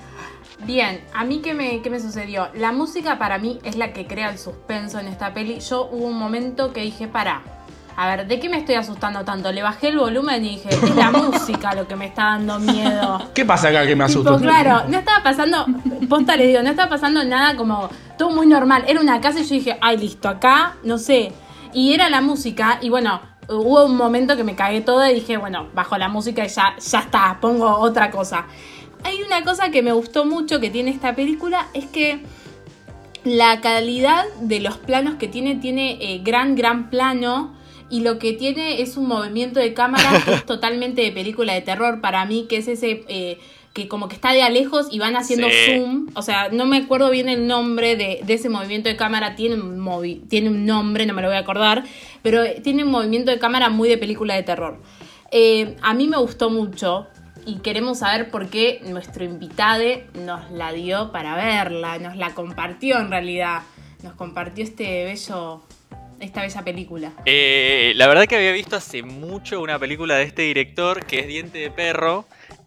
Bien, 0.65 1.05
a 1.15 1.25
mí 1.25 1.41
qué 1.43 1.55
me, 1.55 1.81
qué 1.83 1.91
me 1.91 2.01
sucedió. 2.01 2.49
La 2.55 2.73
música 2.73 3.19
para 3.19 3.39
mí 3.39 3.59
es 3.63 3.77
la 3.77 3.93
que 3.93 4.07
crea 4.07 4.31
el 4.31 4.39
suspenso 4.39 4.99
en 4.99 5.07
esta 5.09 5.33
peli. 5.33 5.61
Yo 5.61 5.89
hubo 5.91 6.07
un 6.07 6.19
momento 6.19 6.73
que 6.73 6.81
dije, 6.83 7.07
para, 7.09 7.43
a 7.97 8.07
ver, 8.09 8.27
¿de 8.27 8.41
qué 8.41 8.49
me 8.49 8.59
estoy 8.59 8.75
asustando 8.75 9.25
tanto? 9.25 9.53
Le 9.53 9.63
bajé 9.63 9.89
el 9.89 9.99
volumen 9.99 10.45
y 10.45 10.57
dije, 10.57 10.69
es 10.71 10.95
la 10.97 11.11
música 11.13 11.75
lo 11.75 11.87
que 11.87 11.97
me 11.97 12.07
está 12.07 12.25
dando 12.25 12.59
miedo. 12.59 13.31
¿Qué 13.35 13.45
pasa 13.45 13.69
acá 13.69 13.87
que 13.87 13.95
me 13.97 14.07
Tipo, 14.07 14.21
asusto? 14.31 14.39
claro, 14.41 14.89
no 14.89 14.99
estaba 14.99 15.23
pasando, 15.23 15.65
posta 16.09 16.37
les 16.37 16.49
digo, 16.49 16.63
no 16.63 16.71
estaba 16.71 16.91
pasando 16.91 17.25
nada 17.25 17.57
como 17.57 17.89
todo 18.19 18.31
muy 18.31 18.47
normal. 18.47 18.85
Era 18.89 19.01
una 19.01 19.21
casa 19.21 19.41
y 19.41 19.45
yo 19.45 19.55
dije, 19.55 19.79
ay, 19.81 19.97
listo, 19.97 20.29
acá, 20.29 20.75
no 20.83 20.99
sé. 20.99 21.33
Y 21.73 21.95
era 21.95 22.11
la 22.11 22.21
música, 22.21 22.79
y 22.83 22.89
bueno, 22.91 23.21
hubo 23.49 23.85
un 23.85 23.97
momento 23.97 24.37
que 24.37 24.45
me 24.45 24.57
cagué 24.57 24.81
toda 24.81 25.11
y 25.11 25.15
dije, 25.15 25.37
bueno, 25.37 25.69
bajo 25.73 25.97
la 25.97 26.09
música 26.09 26.45
y 26.45 26.49
ya, 26.49 26.75
ya 26.79 26.99
está, 26.99 27.39
pongo 27.41 27.71
otra 27.79 28.11
cosa. 28.11 28.45
Hay 29.05 29.23
una 29.23 29.43
cosa 29.45 29.71
que 29.71 29.83
me 29.83 29.93
gustó 29.93 30.25
mucho 30.25 30.61
que 30.61 30.71
tiene 30.71 30.91
esta 30.91 31.15
película, 31.15 31.69
es 31.75 31.87
que 31.87 32.21
la 33.25 33.61
calidad 33.61 34.25
de 34.41 34.61
los 34.61 34.77
planos 34.79 35.15
que 35.17 35.29
tiene, 35.29 35.57
tiene 35.57 35.99
eh, 36.01 36.21
gran, 36.23 36.55
gran 36.57 36.91
plano. 36.91 37.57
Y 37.91 38.01
lo 38.01 38.19
que 38.19 38.35
tiene 38.35 38.83
es 38.83 38.99
un 38.99 39.07
movimiento 39.09 39.61
de 39.61 39.73
cámara 39.73 40.23
que 40.25 40.35
es 40.35 40.45
totalmente 40.47 41.01
de 41.01 41.11
película 41.11 41.55
de 41.55 41.63
terror 41.63 42.03
para 42.03 42.27
mí, 42.27 42.45
que 42.47 42.59
es 42.59 42.69
ese 42.69 43.05
eh, 43.09 43.39
que 43.73 43.89
como 43.89 44.09
que 44.09 44.15
está 44.15 44.33
de 44.33 44.43
a 44.43 44.51
lejos 44.51 44.89
y 44.91 44.99
van 44.99 45.17
haciendo 45.17 45.47
Sí. 45.49 45.55
zoom. 45.79 46.09
O 46.15 46.21
sea, 46.21 46.51
no 46.51 46.67
me 46.67 46.77
acuerdo 46.77 47.09
bien 47.09 47.31
el 47.31 47.47
nombre 47.47 47.97
de, 47.97 48.21
de 48.27 48.35
ese 48.35 48.51
movimiento 48.51 48.91
de 48.91 48.97
cámara, 48.97 49.37
tiene 49.37 49.55
un, 49.55 49.79
movi- 49.81 50.21
tiene 50.29 50.51
un 50.51 50.67
nombre, 50.67 51.07
no 51.07 51.15
me 51.15 51.23
lo 51.23 51.29
voy 51.29 51.37
a 51.39 51.41
acordar, 51.41 51.85
pero 52.23 52.43
eh, 52.45 52.61
tiene 52.63 52.85
un 52.85 52.91
movimiento 52.91 53.31
de 53.31 53.39
cámara 53.39 53.71
muy 53.71 53.89
de 53.89 53.97
película 53.97 54.35
de 54.35 54.43
terror. 54.43 54.83
Eh, 55.31 55.77
a 55.81 55.95
mí 55.95 56.09
me 56.09 56.19
gustó 56.19 56.51
mucho 56.51 57.07
y 57.49 57.61
queremos 57.61 58.01
saber 58.01 58.31
por 58.31 58.51
qué 58.51 58.81
nuestro 58.85 59.25
invitado 59.25 59.83
nos 60.13 60.51
la 60.51 60.71
dio 60.71 61.13
para 61.13 61.35
verla, 61.35 61.99
nos 61.99 62.15
la 62.15 62.35
compartió 62.35 62.99
en 62.99 63.11
realidad, 63.11 63.63
nos 64.03 64.13
compartió 64.13 64.63
este 64.63 65.05
bello, 65.05 65.63
esta 66.21 66.43
bella 66.43 66.63
película. 66.63 67.13
Eh, 67.25 67.95
la 67.97 68.07
verdad 68.07 68.27
que 68.27 68.37
había 68.37 68.53
visto 68.53 68.77
hace 68.77 69.03
mucho 69.03 69.63
una 69.63 69.79
película 69.79 70.17
de 70.17 70.25
este 70.25 70.43
director 70.43 71.07
que 71.07 71.21
es 71.21 71.27
Diente 71.27 71.57
de 71.57 71.71
Perro 71.71 72.27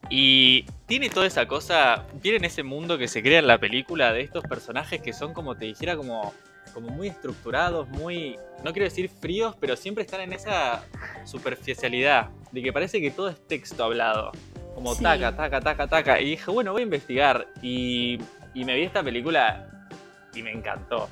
y 0.10 0.66
tiene 0.88 1.12
toda 1.12 1.28
esa 1.28 1.48
cosa, 1.48 2.08
¿vieron 2.24 2.44
ese 2.44 2.64
mundo 2.64 2.98
que 2.98 3.08
se 3.08 3.22
crea 3.22 3.38
en 3.38 3.46
la 3.46 3.60
película 3.60 4.12
de 4.12 4.22
estos 4.22 4.44
personajes 4.46 5.00
que 5.00 5.14
son 5.14 5.36
como 5.36 5.56
te 5.56 5.66
dijera 5.66 5.96
como 5.96 6.34
como 6.74 6.90
muy 6.90 7.08
estructurados, 7.10 7.90
muy, 7.90 8.38
no 8.64 8.72
quiero 8.72 8.86
decir 8.86 9.10
fríos, 9.10 9.56
pero 9.60 9.76
siempre 9.76 10.04
están 10.04 10.22
en 10.22 10.32
esa 10.32 10.86
superficialidad, 11.26 12.30
de 12.52 12.64
que 12.64 12.72
parece 12.72 13.02
que 13.02 13.12
todo 13.12 13.30
es 13.30 13.46
texto 13.48 13.84
hablado, 13.84 14.32
como 14.76 14.96
Sí. 14.96 15.04
taca, 15.04 15.36
taca, 15.36 15.62
taca, 15.62 15.88
taca. 15.88 16.20
Y 16.22 16.32
dije, 16.32 16.50
bueno, 16.52 16.72
voy 16.72 16.82
a 16.82 16.84
investigar. 16.86 17.48
Y, 17.62 18.20
y 18.54 18.66
me 18.66 18.76
vi 18.76 18.84
esta 18.84 19.04
película 19.04 19.68
y 20.34 20.42
me 20.44 20.52
encantó. 20.52 21.10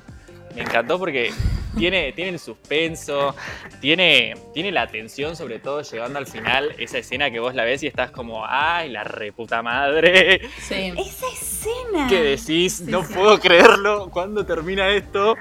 Me 0.54 0.62
encantó 0.62 0.98
porque 0.98 1.32
tiene, 1.78 2.12
tiene 2.12 2.30
el 2.32 2.38
suspenso, 2.40 3.34
tiene, 3.80 4.34
tiene 4.52 4.72
la 4.72 4.88
tensión, 4.88 5.36
sobre 5.36 5.60
todo 5.60 5.82
llegando 5.82 6.18
al 6.18 6.26
final, 6.26 6.74
esa 6.78 6.98
escena 6.98 7.30
que 7.30 7.38
vos 7.38 7.54
la 7.54 7.62
ves 7.64 7.82
y 7.84 7.86
estás 7.86 8.10
como, 8.10 8.44
ay, 8.46 8.90
la 8.90 9.04
reputa 9.04 9.62
madre. 9.62 10.40
Sí. 10.60 10.92
Esa 10.96 11.26
escena. 11.32 12.06
¿Qué 12.08 12.22
decís? 12.22 12.78
Sí, 12.78 12.84
no 12.88 13.04
sí. 13.04 13.14
puedo 13.14 13.38
creerlo. 13.38 14.10
¿Cuándo 14.10 14.44
termina 14.44 14.88
esto? 14.90 15.36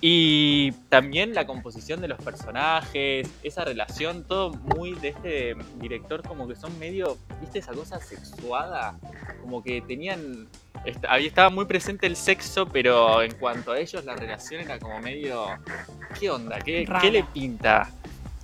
Y 0.00 0.72
también 0.88 1.34
la 1.34 1.46
composición 1.46 2.00
de 2.00 2.08
los 2.08 2.22
personajes, 2.22 3.28
esa 3.42 3.64
relación, 3.64 4.24
todo 4.24 4.52
muy 4.52 4.92
de 4.92 5.08
este 5.08 5.56
director, 5.80 6.22
como 6.22 6.46
que 6.46 6.54
son 6.54 6.78
medio, 6.78 7.18
¿viste 7.40 7.58
esa 7.58 7.72
cosa 7.72 7.98
sexuada? 7.98 8.96
Como 9.40 9.62
que 9.62 9.80
tenían, 9.82 10.46
ahí 11.08 11.26
estaba 11.26 11.50
muy 11.50 11.64
presente 11.64 12.06
el 12.06 12.14
sexo, 12.14 12.68
pero 12.68 13.22
en 13.22 13.34
cuanto 13.34 13.72
a 13.72 13.78
ellos 13.80 14.04
la 14.04 14.14
relación 14.14 14.60
era 14.60 14.78
como 14.78 15.00
medio, 15.00 15.46
¿qué 16.18 16.30
onda? 16.30 16.60
¿Qué, 16.60 16.84
Rara. 16.86 17.00
¿qué 17.00 17.10
le 17.10 17.24
pinta? 17.24 17.90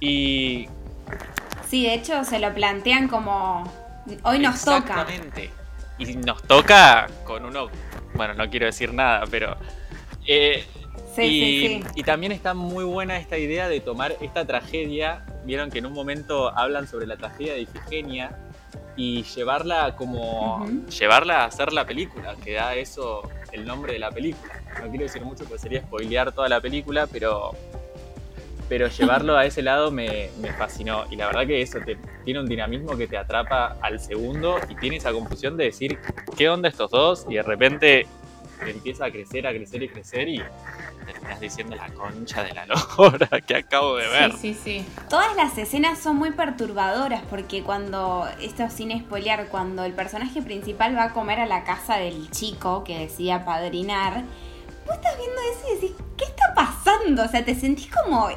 Y 0.01 0.69
Sí, 1.69 1.87
de 1.87 1.95
hecho 1.95 2.25
se 2.25 2.39
lo 2.39 2.55
plantean 2.55 3.09
como. 3.09 3.71
Hoy 4.23 4.39
nos 4.39 4.65
toca. 4.65 5.03
Exactamente. 5.03 5.51
Y 5.99 6.17
nos 6.17 6.43
toca 6.43 7.09
con 7.25 7.45
uno, 7.45 7.69
bueno, 8.15 8.35
no 8.35 8.51
quiero 8.51 8.67
decir 8.67 8.93
nada, 8.93 9.25
pero... 9.31 9.57
eh, 10.27 10.65
Sí, 11.15 11.23
y, 11.23 11.69
sí, 11.69 11.83
sí. 11.83 11.89
y 11.97 12.03
también 12.03 12.33
está 12.33 12.55
muy 12.55 12.85
buena 12.85 13.19
esta 13.19 13.39
idea 13.39 13.69
de 13.69 13.81
tomar 13.81 14.17
esta 14.21 14.45
tragedia. 14.47 15.25
Vieron 15.45 15.71
que 15.71 15.79
en 15.79 15.87
un 15.87 15.93
momento 15.93 16.49
hablan 16.57 16.89
sobre 16.89 17.07
la 17.07 17.17
tragedia 17.17 17.55
de 17.55 17.61
Ifigenia 17.63 18.37
y 18.97 19.23
llevarla 19.25 19.95
como. 19.97 20.67
Llevarla 20.99 21.43
a 21.43 21.45
hacer 21.47 21.73
la 21.73 21.85
película, 21.87 22.35
que 22.43 22.53
da 22.55 22.75
eso 22.75 23.29
el 23.53 23.65
nombre 23.65 23.93
de 23.93 23.99
la 23.99 24.11
película. 24.11 24.53
No 24.83 24.89
quiero 24.91 25.05
decir 25.05 25.23
mucho 25.23 25.45
porque 25.45 25.59
sería 25.59 25.83
spoilear 25.83 26.33
toda 26.33 26.49
la 26.49 26.61
película, 26.61 27.07
pero. 27.07 27.53
Pero 28.69 28.89
llevarlo 28.89 29.37
a 29.37 29.45
ese 29.45 29.61
lado 29.61 29.91
me, 29.91 30.31
me 30.41 30.51
fascinó. 30.55 31.05
Y 31.11 31.17
la 31.17 31.27
verdad 31.27 31.47
que 31.47 31.61
eso 31.61 31.81
te- 31.85 31.99
tiene 32.25 32.41
un 32.41 32.47
dinamismo 32.47 32.97
que 32.97 33.07
te 33.07 33.19
atrapa 33.19 33.77
al 33.83 34.01
segundo 34.01 34.57
y 34.71 34.75
tiene 34.77 34.97
esa 34.97 35.13
confusión 35.13 35.59
de 35.59 35.65
decir 35.65 35.99
qué 36.37 36.49
onda 36.49 36.71
estos 36.71 36.91
dos 36.91 37.27
y 37.29 37.35
de 37.35 37.43
repente 37.43 38.07
empieza 38.67 39.05
a 39.05 39.11
crecer, 39.11 39.47
a 39.47 39.51
crecer 39.53 39.83
y 39.83 39.89
crecer 39.91 40.29
y 40.29 40.43
terminas 41.05 41.41
diciendo 41.41 41.77
la 41.77 41.89
concha 41.95 42.43
de 42.43 42.53
la 42.55 42.67
locura 42.67 43.29
que 43.47 43.57
acabo 43.57 43.97
de 43.97 44.09
ver. 44.09 44.33
Sí, 44.33 44.55
sí, 44.55 44.61
sí. 44.83 44.87
Todas 45.09 45.35
las 45.37 45.57
escenas 45.59 45.99
son 45.99 46.17
muy 46.17 46.33
perturbadoras 46.33 47.23
porque 47.31 47.63
cuando, 47.63 48.27
esto 48.41 48.69
sin 48.71 48.99
spoilear, 48.99 49.49
cuando 49.49 49.85
el 49.85 49.93
personaje 49.93 50.43
principal 50.43 50.97
va 50.97 51.05
a 51.05 51.13
comer 51.13 51.41
a 51.41 51.47
la 51.47 51.65
casa 51.65 51.97
del 51.97 52.31
chico 52.31 52.85
que 52.85 52.99
decía 52.99 53.45
padrinar, 53.45 54.25
vos 54.87 54.97
estás 54.97 55.17
viendo 55.17 55.41
eso 55.53 55.67
y 55.71 55.75
decís, 55.81 55.97
¿qué 56.17 56.25
está 56.25 56.55
pasando? 56.55 57.23
O 57.25 57.29
sea, 57.29 57.45
te 57.45 57.55
sentís 57.55 57.91
como, 57.91 58.29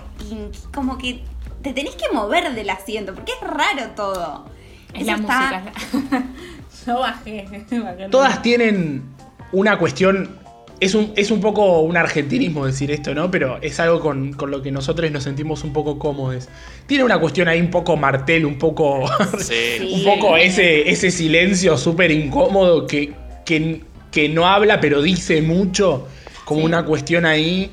como 0.74 0.98
que 0.98 1.24
te 1.62 1.74
tenés 1.74 1.96
que 1.96 2.06
mover 2.14 2.54
del 2.54 2.70
asiento 2.70 3.14
porque 3.14 3.32
es 3.34 3.48
raro 3.48 3.90
todo. 3.96 4.46
Es 4.94 5.02
Eso 5.08 5.12
la 5.12 5.18
está- 5.18 5.64
música. 5.92 6.24
Yo 6.86 7.00
bajé. 7.00 7.66
bajé. 7.84 8.10
Todas 8.10 8.42
tienen 8.42 9.04
una 9.52 9.78
cuestión. 9.78 10.38
Es 10.80 10.94
un, 10.94 11.12
es 11.16 11.32
un 11.32 11.42
poco 11.42 11.82
un 11.82 11.98
argentinismo 11.98 12.66
decir 12.66 12.92
esto, 12.92 13.16
¿no? 13.16 13.32
Pero 13.32 13.58
es 13.62 13.80
algo 13.80 14.00
con, 14.00 14.34
con 14.34 14.52
lo 14.52 14.62
que 14.62 14.72
nosotros 14.72 15.10
nos 15.12 15.24
sentimos 15.24 15.64
un 15.64 15.74
poco 15.74 15.98
cómodos. 15.98 16.50
Tiene 16.86 17.04
una 17.04 17.20
cuestión 17.20 17.48
ahí 17.48 17.60
un 17.60 17.72
poco 17.72 17.98
martel, 17.98 18.46
un 18.46 18.58
poco. 18.60 19.06
Sí. 19.40 19.92
un 19.94 20.04
poco 20.04 20.38
ese, 20.38 20.88
ese 20.90 21.10
silencio 21.10 21.78
súper 21.78 22.12
incómodo 22.12 22.86
que, 22.86 23.14
que, 23.46 23.82
que 24.12 24.30
no 24.30 24.46
habla, 24.48 24.80
pero 24.80 25.02
dice 25.02 25.42
mucho. 25.42 26.08
Como 26.46 26.62
Sí. 26.62 26.66
una 26.68 26.86
cuestión 26.86 27.26
ahí. 27.26 27.72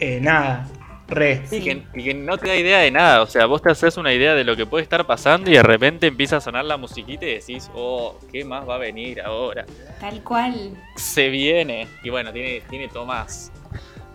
eh, 0.00 0.18
nada. 0.22 0.68
Re. 1.06 1.42
Sí, 1.46 1.60
que, 1.62 1.82
y 1.94 2.04
que 2.04 2.14
no 2.14 2.38
te 2.38 2.48
da 2.48 2.56
idea 2.56 2.78
de 2.78 2.90
nada. 2.90 3.22
O 3.22 3.26
sea, 3.26 3.46
vos 3.46 3.60
te 3.62 3.70
haces 3.70 3.96
una 3.98 4.12
idea 4.14 4.34
de 4.34 4.42
lo 4.44 4.56
que 4.56 4.64
puede 4.66 4.82
estar 4.82 5.06
pasando 5.06 5.50
y 5.50 5.54
de 5.54 5.62
repente 5.62 6.06
empieza 6.06 6.38
a 6.38 6.40
sonar 6.40 6.64
la 6.64 6.76
musiquita 6.78 7.26
y 7.26 7.34
decís, 7.34 7.70
oh, 7.74 8.18
¿qué 8.32 8.44
más 8.44 8.66
va 8.68 8.76
a 8.76 8.78
venir 8.78 9.20
ahora? 9.20 9.66
Tal 10.00 10.22
cual. 10.22 10.70
Se 10.96 11.28
viene. 11.28 11.86
Y 12.02 12.10
bueno, 12.10 12.32
tiene, 12.32 12.62
tiene 12.70 12.88
tomas 12.88 13.52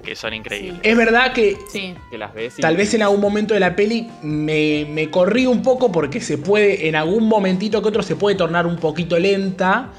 que 0.04 0.16
son 0.16 0.34
increíbles. 0.34 0.80
Es 0.82 0.96
verdad 0.98 1.34
que 1.34 1.58
Sí. 1.70 1.94
Que 2.10 2.18
las 2.18 2.34
ves 2.34 2.58
y- 2.58 2.62
Tal 2.62 2.76
vez 2.78 2.94
en 2.94 3.02
algún 3.04 3.20
momento 3.20 3.54
de 3.54 3.60
la 3.60 3.76
peli 3.76 4.10
me, 4.24 4.86
me 4.90 5.12
corrí 5.12 5.46
un 5.46 5.62
poco 5.62 5.92
porque 5.92 6.22
se 6.22 6.38
puede, 6.38 6.88
en 6.88 6.96
algún 6.96 7.28
momentito 7.28 7.82
que 7.82 7.90
otro 7.90 8.02
se 8.02 8.16
puede 8.16 8.36
tornar 8.38 8.66
un 8.66 8.78
poquito 8.78 9.20
lenta, 9.20 9.90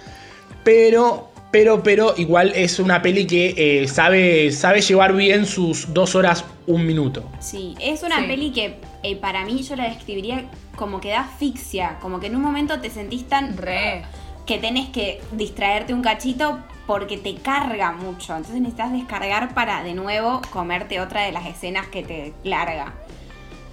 pero, 0.64 1.29
pero, 1.50 1.82
pero 1.82 2.14
igual 2.16 2.52
es 2.54 2.78
una 2.78 3.02
peli 3.02 3.26
que 3.26 3.54
eh, 3.82 3.88
sabe, 3.88 4.52
sabe 4.52 4.80
llevar 4.80 5.14
bien 5.14 5.46
sus 5.46 5.92
dos 5.92 6.14
horas, 6.14 6.44
un 6.66 6.86
minuto. 6.86 7.24
Sí, 7.40 7.74
es 7.80 8.02
una 8.02 8.20
Sí. 8.20 8.26
peli 8.26 8.50
que 8.52 8.76
eh, 9.02 9.16
para 9.16 9.44
mí 9.44 9.62
yo 9.62 9.76
la 9.76 9.88
describiría 9.88 10.44
como 10.76 11.00
que 11.00 11.08
da 11.10 11.20
asfixia, 11.22 11.98
como 12.00 12.20
que 12.20 12.28
en 12.28 12.36
un 12.36 12.42
momento 12.42 12.80
te 12.80 12.90
sentís 12.90 13.26
tan 13.28 13.56
Re. 13.56 14.02
que 14.46 14.58
tenés 14.58 14.88
que 14.90 15.20
distraerte 15.32 15.92
un 15.94 16.02
cachito 16.02 16.58
porque 16.86 17.18
te 17.18 17.34
carga 17.36 17.92
mucho. 17.92 18.34
Entonces 18.36 18.60
necesitas 18.60 18.92
descargar 18.92 19.54
para 19.54 19.82
de 19.84 19.94
nuevo 19.94 20.40
comerte 20.50 21.00
otra 21.00 21.22
de 21.22 21.32
las 21.32 21.46
escenas 21.46 21.86
que 21.88 22.02
te 22.02 22.32
larga. 22.44 22.94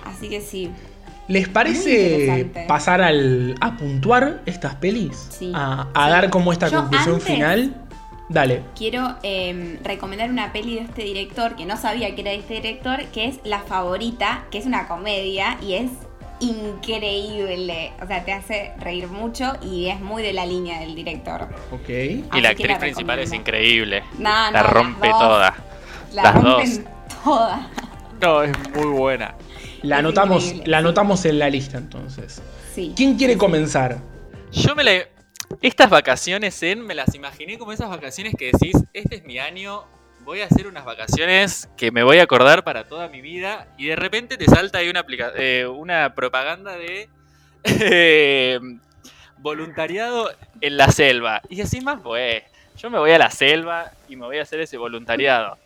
Así 0.05 0.29
que 0.29 0.41
sí. 0.41 0.69
¿Les 1.27 1.49
parece 1.49 2.49
pasar 2.67 3.01
al, 3.01 3.55
a 3.59 3.75
puntuar 3.75 4.41
estas 4.45 4.75
pelis? 4.75 5.27
Sí. 5.29 5.51
A, 5.53 5.87
a 5.93 6.05
Sí. 6.05 6.11
dar 6.11 6.29
como 6.29 6.51
esta 6.53 6.69
Yo 6.69 6.79
conclusión 6.81 7.15
antes- 7.15 7.27
final. 7.33 7.75
Dale. 8.29 8.61
Quiero 8.75 9.15
eh, 9.23 9.79
recomendar 9.83 10.29
una 10.29 10.51
peli 10.51 10.75
de 10.75 10.81
este 10.81 11.03
director, 11.03 11.55
que 11.55 11.65
no 11.65 11.77
sabía 11.77 12.13
que 12.13 12.21
era 12.21 12.31
de 12.31 12.37
este 12.37 12.55
director, 12.55 13.01
que 13.13 13.25
es 13.25 13.39
La 13.45 13.59
Favorita, 13.59 14.43
que 14.51 14.57
es 14.57 14.65
una 14.65 14.87
comedia 14.89 15.57
y 15.61 15.75
es 15.75 15.91
increíble. 16.41 17.91
O 18.01 18.07
sea, 18.07 18.23
te 18.25 18.33
hace 18.33 18.73
reír 18.79 19.07
mucho 19.07 19.53
y 19.61 19.87
es 19.87 19.99
muy 19.99 20.23
de 20.23 20.33
la 20.33 20.45
línea 20.45 20.79
del 20.79 20.95
director. 20.95 21.47
Ok. 21.71 21.89
Y 21.89 22.41
la 22.41 22.49
actriz 22.49 22.69
la 22.71 22.79
principal 22.79 23.19
es 23.19 23.33
increíble. 23.33 24.03
No, 24.17 24.29
la 24.29 24.45
no, 24.47 24.51
las 24.51 24.69
rompe 24.71 25.07
dos. 25.09 25.19
toda. 25.19 25.55
La 26.13 26.23
Las 26.23 26.35
rompen 26.43 26.87
todas. 27.23 27.59
No, 28.21 28.43
es 28.43 28.51
muy 28.75 28.85
buena. 28.97 29.35
La 29.83 29.97
anotamos, 29.99 30.55
la 30.65 30.79
anotamos 30.79 31.25
en 31.25 31.39
la 31.39 31.49
lista 31.49 31.77
entonces. 31.77 32.41
Sí. 32.73 32.93
¿Quién 32.95 33.17
quiere 33.17 33.37
comenzar? 33.37 33.97
Yo 34.51 34.75
me 34.75 34.83
la. 34.83 34.91
Estas 35.61 35.89
vacaciones 35.89 36.61
en. 36.63 36.81
Me 36.85 36.93
las 36.95 37.13
imaginé 37.15 37.57
como 37.57 37.71
esas 37.71 37.89
vacaciones 37.89 38.35
que 38.37 38.51
decís: 38.51 38.75
Este 38.93 39.15
es 39.17 39.23
mi 39.25 39.39
año. 39.39 39.83
Voy 40.25 40.41
a 40.41 40.45
hacer 40.45 40.67
unas 40.67 40.83
vacaciones 40.83 41.69
que 41.77 41.89
me 41.91 42.03
voy 42.03 42.17
a 42.19 42.23
acordar 42.23 42.63
para 42.65 42.83
toda 42.85 43.07
mi 43.07 43.21
vida. 43.21 43.67
Y 43.77 43.87
de 43.87 43.95
repente 43.95 44.35
te 44.37 44.45
salta 44.45 44.79
ahí 44.79 44.89
una, 44.89 44.99
aplica- 45.01 45.31
eh, 45.37 45.65
una 45.67 46.13
propaganda 46.15 46.75
de. 46.75 47.07
eh, 47.63 48.59
voluntariado 49.39 50.31
en 50.61 50.77
la 50.77 50.91
selva. 50.91 51.41
Y 51.49 51.61
así 51.61 51.81
más, 51.81 51.99
pues. 52.01 52.43
Yo 52.77 52.89
me 52.91 52.99
voy 52.99 53.09
a 53.11 53.17
la 53.17 53.31
selva 53.31 53.91
y 54.07 54.15
me 54.15 54.25
voy 54.25 54.37
a 54.37 54.43
hacer 54.43 54.59
ese 54.59 54.77
voluntariado. 54.77 55.57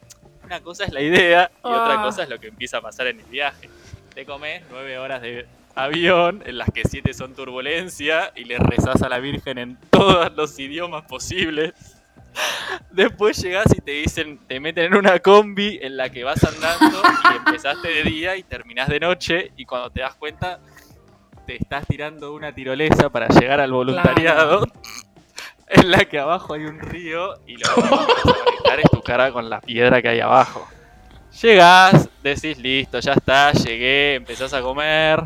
Una 0.45 0.61
cosa 0.61 0.85
es 0.85 0.93
la 0.93 1.01
idea 1.01 1.51
y 1.63 1.67
otra 1.67 1.99
Ah. 1.99 2.03
cosa 2.03 2.23
es 2.23 2.29
lo 2.29 2.39
que 2.39 2.47
empieza 2.47 2.77
a 2.77 2.81
pasar 2.81 3.07
en 3.07 3.19
el 3.19 3.25
viaje. 3.25 3.69
Te 4.13 4.25
comes 4.25 4.61
nueve 4.69 4.97
horas 4.97 5.21
de 5.21 5.47
avión, 5.73 6.43
en 6.45 6.57
las 6.57 6.69
que 6.69 6.83
siete 6.83 7.13
son 7.13 7.33
turbulencia, 7.33 8.33
y 8.35 8.43
le 8.43 8.57
rezás 8.57 9.01
a 9.01 9.09
la 9.09 9.19
Virgen 9.19 9.57
en 9.57 9.77
todos 9.89 10.35
los 10.35 10.59
idiomas 10.59 11.03
posibles. 11.03 11.73
Después 12.91 13.41
llegás 13.41 13.67
y 13.73 13.79
te 13.79 13.91
dicen, 13.91 14.39
te 14.47 14.59
meten 14.59 14.85
en 14.85 14.95
una 14.95 15.19
combi 15.19 15.79
en 15.81 15.95
la 15.95 16.09
que 16.09 16.25
vas 16.25 16.43
andando 16.43 17.01
y 17.31 17.37
empezaste 17.37 17.87
de 17.87 18.03
día 18.03 18.35
y 18.35 18.43
terminás 18.43 18.89
de 18.89 18.99
noche, 18.99 19.53
y 19.55 19.65
cuando 19.65 19.89
te 19.89 20.01
das 20.01 20.15
cuenta, 20.15 20.59
te 21.47 21.55
estás 21.55 21.87
tirando 21.87 22.33
una 22.33 22.53
tirolesa 22.53 23.09
para 23.09 23.29
llegar 23.29 23.61
al 23.61 23.71
voluntariado. 23.71 24.67
En 25.69 25.89
la 25.89 26.03
que 26.03 26.19
abajo 26.19 26.53
hay 26.53 26.65
un 26.65 26.81
río 26.81 27.35
y 27.47 27.55
lo 27.55 27.75
que 27.75 27.81
vas 27.81 27.93
a 27.93 28.43
conectar 28.43 28.79
es 28.81 28.91
tu 28.91 29.01
cara 29.01 29.31
con 29.31 29.49
la 29.49 29.61
piedra 29.61 30.01
que 30.01 30.09
hay 30.09 30.19
abajo. 30.19 30.67
Llegás, 31.39 32.09
decís 32.21 32.57
listo, 32.57 33.00
ya 33.00 33.13
está, 33.13 33.51
llegué, 33.53 34.15
empezás 34.15 34.53
a 34.53 34.61
comer, 34.61 35.23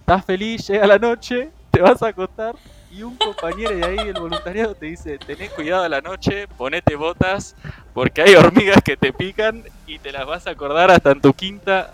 estás 0.00 0.24
feliz, 0.24 0.66
llega 0.68 0.86
la 0.86 0.98
noche, 0.98 1.50
te 1.70 1.80
vas 1.80 2.02
a 2.02 2.08
acostar 2.08 2.54
y 2.96 3.02
un 3.02 3.16
compañero 3.16 3.76
de 3.76 3.84
ahí 3.84 3.96
del 3.96 4.14
voluntariado 4.14 4.74
te 4.74 4.86
dice, 4.86 5.18
tenés 5.18 5.50
cuidado 5.50 5.84
a 5.84 5.88
la 5.88 6.00
noche, 6.00 6.48
ponete 6.48 6.94
botas, 6.96 7.54
porque 7.92 8.22
hay 8.22 8.34
hormigas 8.34 8.82
que 8.82 8.96
te 8.96 9.12
pican 9.12 9.64
y 9.86 9.98
te 9.98 10.12
las 10.12 10.26
vas 10.26 10.46
a 10.46 10.50
acordar 10.50 10.90
hasta 10.90 11.10
en 11.10 11.20
tu 11.20 11.32
quinta, 11.34 11.92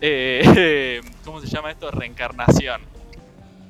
eh, 0.00 1.00
¿cómo 1.24 1.40
se 1.40 1.46
llama 1.46 1.70
esto? 1.70 1.90
Reencarnación. 1.90 2.82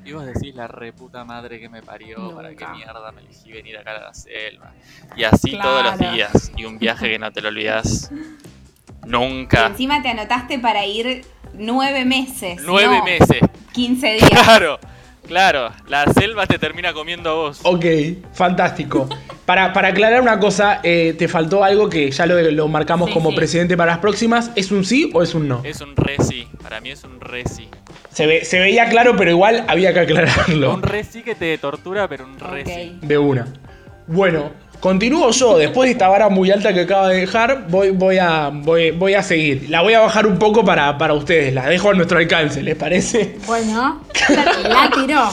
Y 0.03 0.11
vos 0.11 0.25
decís, 0.25 0.53
la 0.53 0.67
reputa 0.67 1.23
madre 1.23 1.59
que 1.59 1.69
me 1.69 1.81
parió, 1.81 2.35
para 2.35 2.53
qué 2.55 2.67
mierda 2.67 3.11
me 3.11 3.21
elegí 3.21 3.51
venir 3.51 3.77
acá 3.77 3.91
a 3.91 4.01
la 4.01 4.13
selva. 4.13 4.73
Y 5.15 5.23
así 5.23 5.57
todos 5.57 5.83
los 5.83 5.97
días, 5.97 6.51
y 6.55 6.65
un 6.65 6.77
viaje 6.77 7.09
que 7.09 7.19
no 7.19 7.31
te 7.31 7.41
lo 7.41 7.49
olvidas 7.49 8.11
Y 9.05 9.09
Nunca. 9.09 9.67
encima 9.67 10.01
te 10.01 10.09
anotaste 10.09 10.59
para 10.59 10.85
ir 10.85 11.23
nueve 11.53 12.05
meses. 12.05 12.61
Nueve 12.65 12.97
no 12.97 13.03
meses. 13.05 13.39
15 13.73 14.07
días. 14.13 14.29
Claro, 14.29 14.79
claro. 15.27 15.71
La 15.87 16.05
selva 16.13 16.45
te 16.47 16.57
termina 16.59 16.93
comiendo 16.93 17.29
a 17.29 17.33
vos. 17.33 17.59
Ok, 17.63 17.85
fantástico. 18.33 19.07
Para, 19.45 19.73
para 19.73 19.89
aclarar 19.89 20.21
una 20.21 20.39
cosa, 20.39 20.79
eh, 20.81 21.13
te 21.17 21.27
faltó 21.27 21.63
algo 21.63 21.87
que 21.87 22.09
ya 22.09 22.25
lo, 22.25 22.41
lo 22.51 22.67
marcamos 22.67 23.09
Sí, 23.09 23.13
como 23.13 23.29
sí. 23.29 23.35
precedente 23.35 23.77
para 23.77 23.91
las 23.91 23.99
próximas. 23.99 24.51
¿Es 24.55 24.71
un 24.71 24.83
sí 24.83 25.11
o 25.13 25.21
es 25.21 25.35
un 25.35 25.47
no? 25.47 25.61
Es 25.63 25.81
un 25.81 25.95
resi. 25.95 26.47
Para 26.63 26.81
mí 26.81 26.89
es 26.89 27.03
un 27.03 27.21
resi. 27.21 27.69
Se, 28.09 28.25
ve- 28.25 28.43
se 28.43 28.57
veía 28.59 28.89
claro, 28.89 29.15
pero 29.15 29.29
igual 29.29 29.63
había 29.67 29.93
que 29.93 29.99
aclararlo. 29.99 30.73
Un 30.73 30.81
resi 30.81 31.21
que 31.21 31.35
te 31.35 31.55
tortura, 31.59 32.07
pero 32.07 32.25
un 32.25 32.39
resi. 32.39 32.95
Ok. 32.97 33.03
De 33.03 33.17
una. 33.19 33.45
Bueno, 34.07 34.51
continúo 34.89 35.31
yo. 35.31 35.57
Después 35.57 35.87
de 35.87 35.93
esta 35.93 36.07
vara 36.09 36.29
muy 36.29 36.51
alta 36.51 36.71
que 36.71 36.81
acaba 36.81 37.09
de 37.09 37.21
dejar, 37.21 37.65
voy, 37.69 37.89
voy, 37.89 38.19
a, 38.19 38.51
voy, 38.53 38.91
voy 38.91 39.15
a 39.15 39.23
seguir. 39.23 39.65
La 39.67 39.81
voy 39.81 39.95
a 39.95 39.99
bajar 40.01 40.27
un 40.27 40.37
poco 40.37 40.63
para, 40.63 40.95
para 40.99 41.15
ustedes. 41.15 41.55
La 41.55 41.67
dejo 41.67 41.89
a 41.89 41.95
nuestro 41.95 42.19
alcance, 42.19 42.61
¿les 42.61 42.75
parece? 42.75 43.35
Bueno, 43.47 44.03
la 44.69 44.91
tiró. 44.93 45.23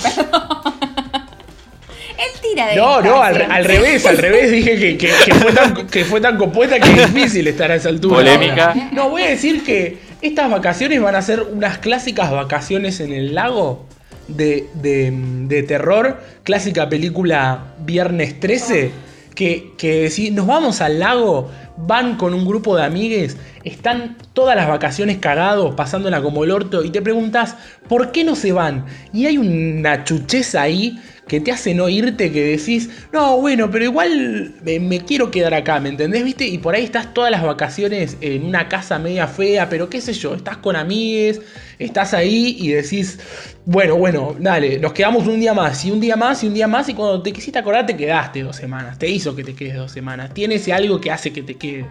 Él 2.18 2.40
tira 2.40 2.68
de 2.68 2.76
No, 2.76 3.02
no, 3.02 3.22
al, 3.22 3.34
revés, 3.64 4.06
al 4.06 4.16
revés. 4.16 4.50
Dije 4.50 4.78
que, 4.78 4.96
que- 4.96 5.12
que 5.26 5.34
fue 5.34 5.52
tan, 5.52 5.86
que 5.86 6.04
fue 6.06 6.20
tan 6.22 6.38
compuesta 6.38 6.80
que 6.80 6.90
es 6.90 7.12
difícil 7.14 7.46
estar 7.46 7.70
a 7.70 7.74
esa 7.74 7.90
altura. 7.90 8.16
Polémica. 8.16 8.74
No, 8.92 9.10
voy 9.10 9.22
a 9.24 9.28
decir 9.28 9.62
que 9.64 9.98
estas 10.22 10.50
vacaciones 10.50 10.98
van 11.02 11.14
a 11.14 11.20
ser 11.20 11.42
unas 11.42 11.76
clásicas 11.76 12.30
vacaciones 12.30 13.00
en 13.00 13.12
el 13.12 13.34
lago 13.34 13.84
de, 14.28 14.66
de- 14.74 15.12
de 15.12 15.62
terror. 15.64 16.22
Clásica 16.42 16.88
película 16.88 17.74
Viernes 17.80 18.40
13. 18.40 19.11
Que, 19.34 20.08
si 20.10 20.30
nos 20.30 20.46
vamos 20.46 20.80
al 20.80 20.98
lago, 20.98 21.50
van 21.76 22.16
con 22.16 22.34
un 22.34 22.46
grupo 22.46 22.76
de 22.76 22.84
amigues, 22.84 23.36
están 23.64 24.16
todas 24.34 24.54
las 24.56 24.68
vacaciones 24.68 25.18
cagados, 25.18 25.74
pasándola 25.74 26.22
como 26.22 26.44
el 26.44 26.50
orto, 26.50 26.84
y 26.84 26.90
te 26.90 27.02
preguntas, 27.02 27.56
¿por 27.88 28.12
qué 28.12 28.24
no 28.24 28.36
se 28.36 28.52
van? 28.52 28.84
Y 29.12 29.26
hay 29.26 29.38
una 29.38 30.04
chucheza 30.04 30.62
ahí 30.62 31.00
que 31.28 31.40
te 31.40 31.52
hace 31.52 31.74
no 31.74 31.88
irte, 31.88 32.32
que 32.32 32.44
decís, 32.44 32.90
no, 33.12 33.40
bueno, 33.40 33.70
pero 33.70 33.84
igual 33.84 34.54
me, 34.64 35.00
quiero 35.00 35.30
quedar 35.30 35.54
acá, 35.54 35.78
¿me 35.80 35.88
entendés? 35.88 36.24
¿Viste? 36.24 36.46
Y 36.46 36.58
por 36.58 36.74
ahí 36.74 36.84
estás 36.84 37.14
todas 37.14 37.30
las 37.30 37.42
vacaciones 37.42 38.16
en 38.20 38.44
una 38.44 38.68
casa 38.68 38.98
media 38.98 39.26
fea, 39.28 39.68
pero 39.68 39.88
qué 39.88 40.00
sé 40.00 40.12
yo, 40.12 40.34
estás 40.34 40.56
con 40.58 40.74
amigues, 40.74 41.40
estás 41.78 42.12
ahí 42.12 42.56
y 42.58 42.68
decís, 42.68 43.20
bueno, 43.64 43.96
bueno, 43.96 44.34
dale, 44.38 44.78
nos 44.78 44.92
quedamos 44.92 45.26
un 45.26 45.38
día 45.40 45.54
más, 45.54 45.84
y 45.84 45.90
un 45.90 46.00
día 46.00 46.16
más, 46.16 46.42
y 46.42 46.48
un 46.48 46.54
día 46.54 46.66
más, 46.66 46.88
y 46.88 46.94
cuando 46.94 47.22
te 47.22 47.32
quisiste 47.32 47.58
acordar 47.58 47.86
te 47.86 47.96
quedaste 47.96 48.42
dos 48.42 48.56
semanas, 48.56 48.98
te 48.98 49.08
hizo 49.08 49.36
que 49.36 49.44
te 49.44 49.54
quedes 49.54 49.76
dos 49.76 49.92
semanas, 49.92 50.34
tiene 50.34 50.56
ese 50.56 50.72
algo 50.72 51.00
que 51.00 51.10
hace 51.10 51.32
que 51.32 51.42
te 51.42 51.54
quedes, 51.54 51.86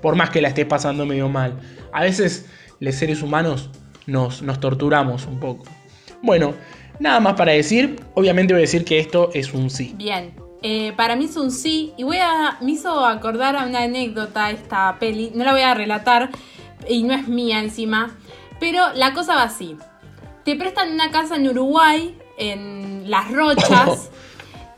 por 0.00 0.14
más 0.14 0.30
que 0.30 0.40
la 0.40 0.48
estés 0.48 0.66
pasando 0.66 1.04
medio 1.04 1.28
mal. 1.28 1.58
A 1.92 2.02
veces 2.02 2.46
los 2.78 2.94
seres 2.94 3.20
humanos 3.22 3.68
nos, 4.06 4.42
nos 4.42 4.60
torturamos 4.60 5.26
un 5.26 5.40
poco. 5.40 5.64
Bueno, 6.22 6.54
nada 7.00 7.20
más 7.20 7.34
para 7.34 7.52
decir, 7.52 8.00
obviamente 8.14 8.52
voy 8.52 8.60
a 8.60 8.62
decir 8.62 8.84
que 8.84 8.98
esto 8.98 9.30
es 9.34 9.52
un 9.52 9.70
sí. 9.70 9.94
Bien. 9.96 10.34
Eh, 10.62 10.92
para 10.96 11.16
mí 11.16 11.26
es 11.26 11.36
un 11.36 11.50
sí. 11.50 11.92
Y 11.96 12.02
voy 12.02 12.18
a. 12.18 12.58
Me 12.60 12.72
hizo 12.72 13.04
acordar 13.04 13.56
a 13.56 13.66
una 13.66 13.82
anécdota 13.82 14.50
esta 14.50 14.96
peli. 14.98 15.30
No 15.34 15.44
la 15.44 15.52
voy 15.52 15.60
a 15.60 15.74
relatar. 15.74 16.30
Y 16.88 17.02
no 17.02 17.14
es 17.14 17.28
mía 17.28 17.60
encima. 17.60 18.16
Pero 18.58 18.92
la 18.94 19.12
cosa 19.12 19.34
va 19.34 19.44
así. 19.44 19.76
Te 20.44 20.56
prestan 20.56 20.92
una 20.92 21.10
casa 21.10 21.36
en 21.36 21.48
Uruguay. 21.48 22.16
En 22.38 23.10
Las 23.10 23.30
Rochas. 23.30 24.10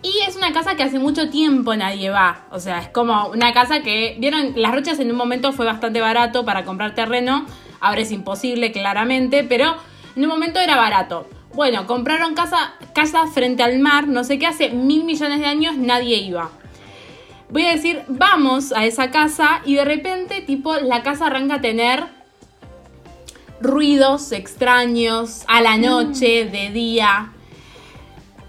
Y 0.00 0.20
es 0.28 0.36
una 0.36 0.52
casa 0.52 0.76
que 0.76 0.84
hace 0.84 1.00
mucho 1.00 1.28
tiempo 1.28 1.74
nadie 1.74 2.08
va. 2.08 2.46
O 2.52 2.60
sea, 2.60 2.78
es 2.78 2.88
como 2.88 3.26
una 3.30 3.52
casa 3.52 3.80
que. 3.80 4.16
Vieron, 4.20 4.52
Las 4.54 4.72
Rochas 4.72 5.00
en 5.00 5.10
un 5.10 5.16
momento 5.16 5.52
fue 5.52 5.66
bastante 5.66 6.00
barato 6.00 6.44
para 6.44 6.64
comprar 6.64 6.94
terreno. 6.94 7.46
Ahora 7.80 8.02
es 8.02 8.12
imposible, 8.12 8.70
claramente. 8.70 9.42
Pero 9.42 9.74
en 10.14 10.22
un 10.22 10.28
momento 10.28 10.60
era 10.60 10.76
barato. 10.76 11.26
Bueno, 11.58 11.88
compraron 11.88 12.34
casa, 12.34 12.74
casa 12.94 13.26
frente 13.26 13.64
al 13.64 13.80
mar. 13.80 14.06
No 14.06 14.22
sé 14.22 14.38
qué, 14.38 14.46
hace 14.46 14.70
mil 14.70 15.02
millones 15.02 15.40
de 15.40 15.46
años 15.46 15.76
nadie 15.76 16.18
iba. 16.18 16.52
Voy 17.50 17.66
a 17.66 17.72
decir, 17.72 18.02
vamos 18.06 18.70
a 18.70 18.86
esa 18.86 19.10
casa. 19.10 19.60
Y 19.64 19.74
de 19.74 19.84
repente, 19.84 20.40
tipo, 20.40 20.76
la 20.76 21.02
casa 21.02 21.26
arranca 21.26 21.56
a 21.56 21.60
tener 21.60 22.04
ruidos 23.60 24.30
extraños 24.30 25.42
a 25.48 25.60
la 25.60 25.76
noche, 25.78 26.44
de 26.44 26.70
día. 26.70 27.32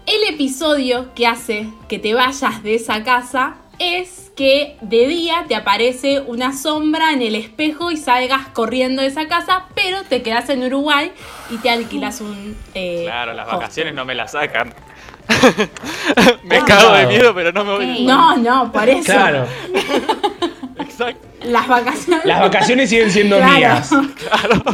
El 0.06 0.32
episodio 0.32 1.12
que 1.12 1.26
hace 1.26 1.68
que 1.88 1.98
te 1.98 2.14
vayas 2.14 2.62
de 2.62 2.76
esa 2.76 3.02
casa 3.02 3.56
es 3.80 4.30
que 4.36 4.76
de 4.82 5.06
día 5.08 5.46
te 5.48 5.54
aparece 5.56 6.20
una 6.20 6.56
sombra 6.56 7.12
en 7.12 7.22
el 7.22 7.34
espejo 7.34 7.90
y 7.90 7.96
salgas 7.96 8.46
corriendo 8.48 9.00
de 9.02 9.08
esa 9.08 9.26
casa, 9.26 9.64
pero 9.74 10.02
te 10.04 10.22
quedas 10.22 10.48
en 10.50 10.62
Uruguay 10.62 11.10
y 11.50 11.56
te 11.56 11.70
alquilas 11.70 12.20
un... 12.20 12.56
eh, 12.74 13.02
Claro, 13.06 13.32
las 13.32 13.46
hostel. 13.46 13.58
vacaciones 13.60 13.94
no 13.94 14.04
me 14.04 14.14
las 14.14 14.32
sacan. 14.32 14.72
me 16.44 16.62
cago 16.64 16.92
de 16.92 17.06
miedo, 17.06 17.34
pero 17.34 17.52
no 17.52 17.64
me 17.64 17.72
voy. 17.72 18.04
No, 18.04 18.36
no, 18.36 18.70
por 18.70 18.88
eso. 18.88 19.04
Claro, 19.12 19.46
Exacto. 20.78 21.26
Las 21.44 21.66
vacaciones... 21.66 22.24
las 22.26 22.40
vacaciones 22.40 22.90
siguen 22.90 23.10
siendo 23.10 23.36
Claro. 23.38 23.54
mías. 23.56 23.90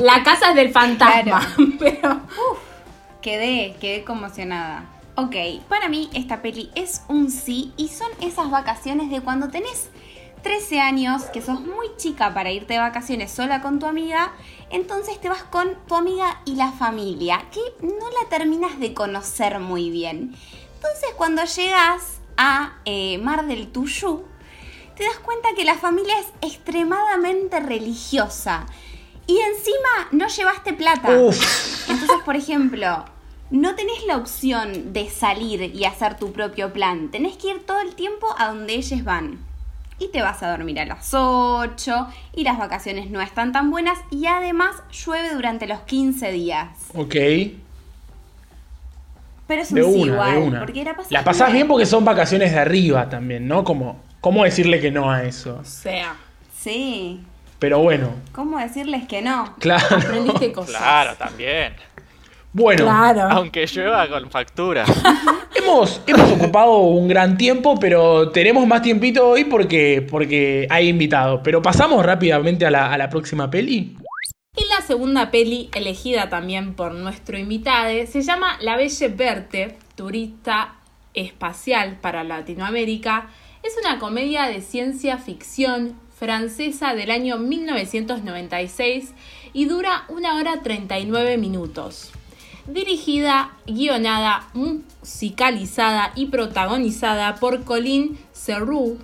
La 0.01 0.23
casa 0.25 0.51
es 0.51 0.57
del 0.57 0.71
fantasma, 0.73 1.41
pero... 1.79 2.21
Quedé, 3.23 3.77
quedé 3.81 4.05
conmocionada. 4.05 4.85
Ok, 5.19 5.35
para 5.71 5.89
mí 5.89 6.11
esta 6.13 6.43
peli 6.43 6.71
es 6.75 7.01
un 7.09 7.31
sí 7.31 7.73
y 7.79 7.89
son 7.89 8.09
esas 8.21 8.51
vacaciones 8.51 9.09
de 9.09 9.23
cuando 9.23 9.49
tenés 9.49 9.89
13 10.43 10.79
años, 10.79 11.23
que 11.33 11.41
sos 11.41 11.63
muy 11.63 11.89
chica 11.97 12.35
para 12.35 12.53
irte 12.53 12.75
de 12.75 12.81
vacaciones 12.81 13.33
sola 13.33 13.63
con 13.63 13.79
tu 13.79 13.87
amiga, 13.87 14.35
entonces 14.69 15.19
te 15.19 15.31
vas 15.31 15.43
con 15.43 15.75
tu 15.89 15.95
amiga 15.95 16.43
y 16.45 16.57
la 16.57 16.71
familia, 16.71 17.47
que 17.51 17.61
no 17.81 18.11
la 18.11 18.29
terminas 18.29 18.79
de 18.79 18.93
conocer 18.93 19.59
muy 19.59 19.89
bien. 19.89 20.37
Entonces 20.75 21.09
cuando 21.17 21.43
llegas 21.45 22.19
a 22.37 22.75
eh, 22.85 23.17
Mar 23.17 23.47
del 23.47 23.73
Tuyú, 23.73 24.23
te 24.97 25.05
das 25.05 25.19
cuenta 25.21 25.49
que 25.57 25.65
la 25.65 25.77
familia 25.77 26.15
es 26.21 26.27
extremadamente 26.43 27.59
religiosa. 27.61 28.67
Y 29.27 29.39
encima 29.39 30.09
no 30.13 30.29
llevaste 30.29 30.75
plata. 30.75 31.11
Uf. 31.11 31.91
Entonces, 31.91 32.19
por 32.25 32.37
ejemplo, 32.37 33.05
no 33.51 33.75
tenés 33.75 34.05
la 34.07 34.17
opción 34.17 34.93
de 34.93 35.09
salir 35.09 35.63
y 35.75 35.85
hacer 35.85 36.17
tu 36.17 36.33
propio 36.33 36.73
plan. 36.73 37.11
Tenés 37.11 37.37
que 37.37 37.49
ir 37.51 37.65
todo 37.67 37.81
el 37.81 37.95
tiempo 37.95 38.27
a 38.39 38.49
donde 38.49 38.75
ellos 38.75 39.05
van. 39.05 39.39
Y 39.99 40.09
te 40.09 40.21
vas 40.21 40.43
a 40.43 40.51
dormir 40.51 40.79
a 40.81 40.85
las 40.85 41.15
8 41.15 42.07
y 42.35 42.45
las 42.45 42.59
vacaciones 42.59 43.11
no 43.11 43.23
están 43.23 43.53
tan 43.53 43.71
buenas 43.71 43.99
y 44.11 44.27
además 44.27 44.77
llueve 44.93 45.33
durante 45.33 45.67
los 45.67 45.81
15 45.81 46.33
días. 46.33 46.69
Ok. 46.95 47.15
Pero 49.47 49.63
es 49.63 49.71
un 49.71 49.77
De 49.77 49.83
sí 49.85 49.89
una, 50.03 50.13
igual, 50.13 50.33
de 50.35 50.39
una. 50.43 50.59
porque 50.61 50.85
la 50.85 50.97
pasás 50.97 51.13
Las 51.13 51.23
pasás 51.23 51.53
bien 51.53 51.69
porque 51.69 51.87
son 51.87 52.05
vacaciones 52.05 52.53
de 52.53 52.59
arriba 52.59 53.09
también, 53.09 53.47
¿no? 53.47 53.65
Como, 53.65 54.01
¿Cómo 54.21 54.43
decirle 54.45 54.81
que 54.81 54.91
no 54.91 55.11
a 55.11 55.23
eso? 55.25 55.59
O 55.61 55.65
sea, 55.65 56.17
Sí, 56.59 57.21
Pero 57.61 57.79
bueno, 57.79 58.11
¿cómo 58.33 58.59
decirles 58.59 59.07
que 59.07 59.23
no? 59.23 59.55
claro. 59.61 59.97
aprendiste 59.97 60.53
cosas. 60.53 60.77
Claro, 60.77 61.15
también. 61.17 61.75
Bueno, 62.57 62.85
Claro. 62.85 63.29
Aunque 63.31 63.67
llueva 63.67 64.09
con 64.09 64.31
factura. 64.31 64.87
hemos, 65.55 66.01
hemos 66.07 66.33
ocupado 66.33 66.79
un 66.79 67.07
gran 67.07 67.37
tiempo, 67.37 67.79
pero 67.79 68.31
tenemos 68.31 68.67
más 68.67 68.81
tiempito 68.81 69.29
hoy 69.29 69.45
porque, 69.45 70.01
porque 70.11 70.67
hay 70.71 70.89
invitados. 70.89 71.43
Pero 71.45 71.61
pasamos 71.61 72.03
rápidamente 72.03 72.65
a 72.65 72.71
la, 72.71 72.91
a 72.91 72.97
la 72.97 73.11
próxima 73.11 73.51
peli. 73.51 73.99
Y 74.57 74.65
la 74.71 74.81
segunda 74.81 75.31
peli, 75.31 75.69
elegida 75.75 76.31
también 76.31 76.73
por 76.73 76.95
nuestro 76.95 77.37
invitado, 77.37 77.91
se 78.07 78.23
llama 78.23 78.57
La 78.63 78.79
Belle 78.79 79.09
Verte, 79.09 79.77
turista 79.95 80.77
espacial 81.13 81.99
para 82.01 82.25
Latinoamérica. 82.25 83.29
Es 83.63 83.77
una 83.79 83.99
comedia 83.99 84.47
de 84.47 84.63
ciencia 84.63 85.19
ficción 85.19 86.01
francesa 86.19 86.95
del 86.95 87.11
año 87.11 87.37
1996 87.37 89.13
y 89.53 89.67
dura 89.67 90.05
una 90.09 90.37
hora 90.37 90.63
39 90.63 91.37
minutos. 91.37 92.13
Dirigida, 92.69 93.51
guionada, 93.67 94.49
musicalizada 94.55 96.13
y 96.17 96.27
protagonizada 96.27 97.37
por 97.37 97.65
Colin 97.65 98.19
Serroux. 98.33 98.99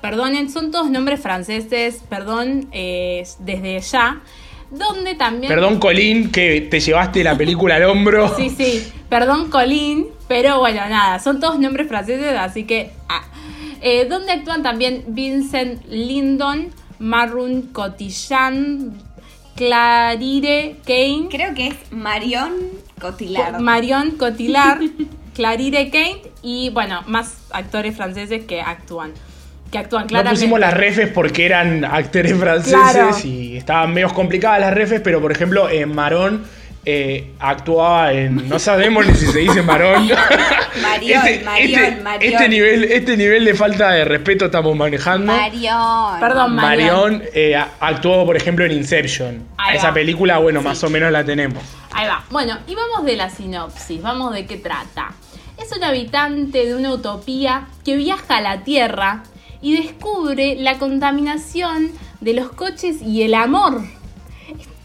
Perdonen, 0.00 0.50
son 0.50 0.70
todos 0.70 0.90
nombres 0.90 1.20
franceses, 1.20 2.02
perdón 2.08 2.68
eh, 2.72 3.26
desde 3.40 3.80
ya. 3.80 4.20
Donde 4.70 5.14
también. 5.14 5.48
Perdón, 5.48 5.78
Colín, 5.78 6.30
que 6.30 6.60
te 6.62 6.80
llevaste 6.80 7.22
la 7.22 7.36
película 7.36 7.76
al 7.76 7.84
hombro. 7.84 8.34
Sí, 8.36 8.50
sí, 8.50 8.86
perdón 9.08 9.48
Colin, 9.50 10.06
pero 10.28 10.58
bueno, 10.58 10.80
nada, 10.88 11.18
son 11.18 11.40
todos 11.40 11.58
nombres 11.58 11.88
franceses, 11.88 12.36
así 12.38 12.64
que... 12.64 12.90
ah. 13.08 13.22
Eh, 13.82 14.06
donde 14.06 14.32
actúan 14.32 14.62
también 14.62 15.04
Vincent 15.08 15.84
Lindon, 15.86 16.70
Marun 16.98 17.62
Cotillard, 17.72 18.54
Clarire 19.54 20.76
Kane, 20.84 21.28
Creo 21.30 21.54
que 21.54 21.68
es 21.68 21.76
Marion 21.90 22.52
Cotillard. 23.00 23.60
Marion 23.60 24.12
Cotillard, 24.12 24.80
Clarire 25.34 25.90
Kane 25.90 26.22
y 26.42 26.70
bueno, 26.70 27.02
más 27.06 27.36
actores 27.50 27.94
franceses 27.96 28.44
que 28.44 28.60
actúan. 28.60 29.12
que 29.70 29.78
actúan 29.78 30.06
No 30.10 30.24
pusimos 30.24 30.58
las 30.60 30.72
refes 30.74 31.08
porque 31.12 31.44
eran 31.44 31.84
actores 31.84 32.34
franceses 32.38 32.72
Claro. 32.92 33.10
y 33.24 33.56
estaban 33.56 33.92
medio 33.92 34.08
complicadas 34.14 34.60
las 34.60 34.72
refes, 34.72 35.00
pero 35.02 35.20
por 35.20 35.32
ejemplo, 35.32 35.68
en 35.68 35.94
Marón 35.94 36.44
eh, 36.88 37.32
actuaba 37.40 38.12
en. 38.12 38.48
No 38.48 38.58
sabemos 38.60 39.04
ni 39.06 39.12
si 39.14 39.26
se 39.26 39.40
dice 39.40 39.60
Marón. 39.62 40.08
Marión, 40.82 41.22
Marión, 41.44 42.02
Marión. 42.04 42.32
Este 42.32 42.48
nivel, 42.48 42.84
este 42.84 43.16
nivel 43.16 43.44
de 43.44 43.54
falta 43.54 43.90
de 43.90 44.04
respeto 44.04 44.46
estamos 44.46 44.76
manejando. 44.76 45.32
Marión. 45.32 46.20
Perdón, 46.20 46.54
Marión. 46.54 46.94
Marión 47.18 47.22
eh, 47.34 47.56
a- 47.56 47.70
actuó, 47.80 48.24
por 48.24 48.36
ejemplo, 48.36 48.64
en 48.64 48.72
Inception. 48.72 49.42
Ahí 49.58 49.76
Esa 49.76 49.88
va. 49.88 49.94
película, 49.94 50.38
bueno, 50.38 50.62
más 50.62 50.82
o 50.84 50.88
menos 50.90 51.10
la 51.10 51.24
tenemos. 51.24 51.62
Ahí 51.92 52.06
va. 52.06 52.24
Bueno, 52.30 52.56
y 52.68 52.74
vamos 52.74 53.04
de 53.04 53.16
la 53.16 53.30
sinopsis, 53.30 54.00
vamos 54.00 54.32
de 54.32 54.46
qué 54.46 54.56
trata. 54.56 55.10
Es 55.58 55.74
un 55.76 55.82
habitante 55.82 56.66
de 56.66 56.74
una 56.74 56.92
utopía 56.92 57.66
que 57.84 57.96
viaja 57.96 58.36
a 58.36 58.40
la 58.42 58.62
Tierra 58.62 59.22
y 59.62 59.76
descubre 59.82 60.54
la 60.58 60.78
contaminación 60.78 61.90
de 62.20 62.34
los 62.34 62.50
coches 62.52 63.00
y 63.02 63.22
el 63.22 63.34
amor. 63.34 63.80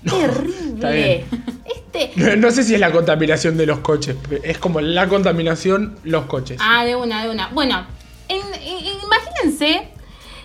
Terrible. 0.09 1.25
Este. 1.65 2.11
No, 2.15 2.35
no 2.35 2.51
sé 2.51 2.63
si 2.63 2.73
es 2.73 2.79
la 2.79 2.91
contaminación 2.91 3.57
de 3.57 3.65
los 3.65 3.79
coches, 3.79 4.15
es 4.43 4.57
como 4.57 4.81
la 4.81 5.07
contaminación 5.07 5.97
los 6.03 6.25
coches. 6.25 6.59
Ah, 6.61 6.83
de 6.85 6.95
una, 6.95 7.23
de 7.23 7.29
una. 7.29 7.47
Bueno, 7.49 7.85
en- 8.27 8.39
en- 8.39 8.99
imagínense, 9.03 9.89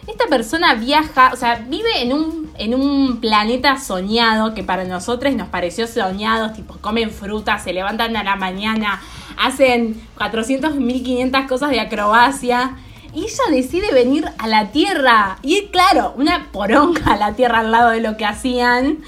esta 0.07 0.27
persona 0.27 0.75
viaja, 0.75 1.31
o 1.33 1.37
sea, 1.37 1.65
vive 1.69 2.03
en 2.03 2.13
un, 2.13 2.51
en 2.59 2.75
un 2.75 3.21
planeta 3.21 3.79
soñado 3.81 4.55
que 4.55 4.63
para 4.63 4.85
nosotros 4.85 5.35
nos 5.35 5.49
pareció 5.49 5.87
soñado, 5.87 6.53
tipo, 6.53 6.77
comen 6.81 7.11
frutas, 7.11 7.65
se 7.65 7.73
levantan 7.73 8.17
a 8.17 8.23
la 8.25 8.37
mañana, 8.37 9.01
hacen 9.39 10.01
400, 10.17 10.75
1500 10.77 11.47
cosas 11.49 11.71
de 11.71 11.81
acrobacia. 11.81 12.77
Y 13.17 13.25
ella 13.25 13.45
decide 13.51 13.93
venir 13.93 14.27
a 14.37 14.47
la 14.47 14.73
Tierra. 14.73 15.39
Y 15.43 15.69
claro, 15.69 16.13
una 16.19 16.51
poronga 16.53 17.13
a 17.15 17.17
la 17.17 17.35
Tierra 17.35 17.61
al 17.61 17.73
lado 17.73 17.91
de 17.91 18.01
lo 18.03 18.17
que 18.19 18.27
hacían. 18.27 18.99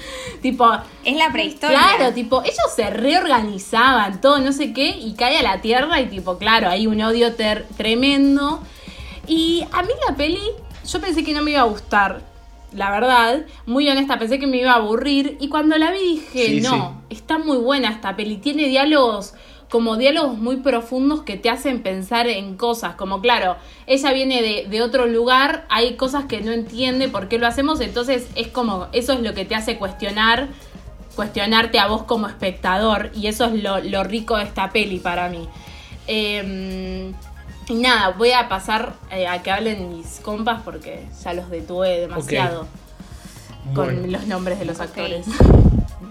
Tipo, 0.41 0.67
Es 1.05 1.15
la 1.15 1.31
prehistoria. 1.31 1.77
Claro, 1.77 2.13
tipo, 2.13 2.41
ellos 2.43 2.57
se 2.75 2.89
reorganizaban, 2.89 4.19
todo 4.21 4.39
no 4.39 4.51
sé 4.51 4.73
qué, 4.73 4.89
y 4.89 5.13
cae 5.13 5.37
a 5.37 5.43
la 5.43 5.61
tierra 5.61 6.01
y 6.01 6.07
tipo, 6.07 6.37
claro, 6.37 6.69
hay 6.69 6.87
un 6.87 7.01
odio 7.01 7.35
ter- 7.35 7.67
tremendo. 7.77 8.61
Y 9.27 9.63
a 9.71 9.83
mí 9.83 9.89
la 10.07 10.15
peli, 10.15 10.39
yo 10.91 10.99
pensé 10.99 11.23
que 11.23 11.33
no 11.33 11.41
me 11.43 11.51
iba 11.51 11.61
a 11.61 11.65
gustar, 11.65 12.21
la 12.73 12.91
verdad, 12.91 13.41
muy 13.65 13.87
honesta, 13.89 14.17
pensé 14.17 14.39
que 14.39 14.47
me 14.47 14.57
iba 14.57 14.71
a 14.71 14.75
aburrir, 14.77 15.37
y 15.39 15.49
cuando 15.49 15.77
la 15.77 15.91
vi 15.91 15.99
dije, 15.99 16.45
Sí, 16.47 16.61
no, 16.61 17.01
está 17.09 17.37
muy 17.37 17.57
buena 17.57 17.89
esta 17.91 18.15
peli, 18.15 18.37
tiene 18.37 18.67
diálogos 18.67 19.33
como 19.69 19.97
diálogos 19.97 20.37
muy 20.37 20.57
profundos 20.57 21.21
que 21.21 21.37
te 21.37 21.49
hacen 21.49 21.83
pensar 21.83 22.27
en 22.27 22.57
cosas, 22.57 22.95
como 22.95 23.21
claro, 23.21 23.55
ella 23.85 24.11
viene 24.13 24.41
de, 24.41 24.67
de 24.69 24.81
otro 24.81 25.05
lugar, 25.05 25.65
hay 25.69 25.95
cosas 25.95 26.25
que 26.25 26.41
no 26.41 26.51
entiende 26.51 27.07
por 27.07 27.27
qué 27.27 27.37
lo 27.37 27.45
hacemos, 27.47 27.79
entonces 27.79 28.27
es 28.35 28.47
como, 28.47 28.87
eso 28.93 29.13
es 29.13 29.19
lo 29.19 29.33
que 29.33 29.45
te 29.45 29.55
hace 29.55 29.77
cuestionar 29.77 30.47
cuestionarte 31.15 31.79
a 31.79 31.87
vos 31.87 32.03
como 32.03 32.27
espectador 32.27 33.11
y 33.13 33.27
eso 33.27 33.43
es 33.45 33.61
lo, 33.61 33.79
lo 33.79 34.03
rico 34.05 34.37
de 34.37 34.43
esta 34.45 34.69
peli 34.69 34.99
para 34.99 35.27
mí. 35.27 35.49
Eh, 36.07 37.11
y 37.67 37.73
nada, 37.73 38.09
voy 38.17 38.31
a 38.31 38.47
pasar 38.47 38.93
eh, 39.11 39.27
a 39.27 39.43
que 39.43 39.51
hablen 39.51 39.97
mis 39.97 40.19
compas 40.21 40.61
porque 40.63 41.05
ya 41.23 41.33
los 41.33 41.49
detuve 41.49 41.99
demasiado 41.99 42.67
con 43.75 43.85
Bueno. 43.95 44.07
los 44.07 44.27
nombres 44.27 44.59
de 44.59 44.65
los 44.65 44.79
actores. 44.79 45.25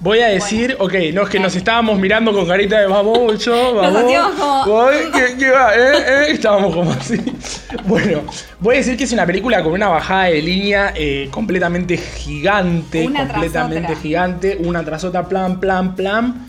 Voy 0.00 0.20
a 0.20 0.26
decir, 0.28 0.76
ok, 0.78 0.94
no 1.14 1.22
es 1.22 1.28
que 1.30 1.38
nos 1.40 1.56
estábamos 1.56 1.98
mirando 1.98 2.32
con 2.32 2.46
carita 2.46 2.80
de 2.80 2.86
vamos, 2.86 3.38
yo, 3.44 3.74
vamos. 3.74 4.02
hacíamos 4.02 4.34
como- 4.34 4.66
voy, 4.66 4.94
¿qué, 5.12 5.36
qué 5.38 5.50
va? 5.50 5.74
¿Eh? 5.74 5.78
¿Eh? 6.06 6.24
Estábamos 6.32 6.74
como 6.74 6.90
así. 6.92 7.16
Bueno, 7.86 8.22
voy 8.58 8.74
a 8.74 8.78
decir 8.78 8.96
que 8.96 9.04
es 9.04 9.12
una 9.12 9.24
película 9.24 9.62
con 9.62 9.72
una 9.72 9.88
bajada 9.88 10.24
de 10.24 10.42
línea 10.42 10.92
eh, 10.94 11.28
completamente 11.30 11.96
gigante, 11.96 13.06
Una 13.06 13.20
tras 13.20 13.32
completamente 13.32 13.92
otra. 13.92 14.02
gigante, 14.02 14.56
una 14.60 14.84
tras 14.84 15.04
otra, 15.04 15.28
plan, 15.28 15.60
plan, 15.60 15.94
plan. 15.96 16.46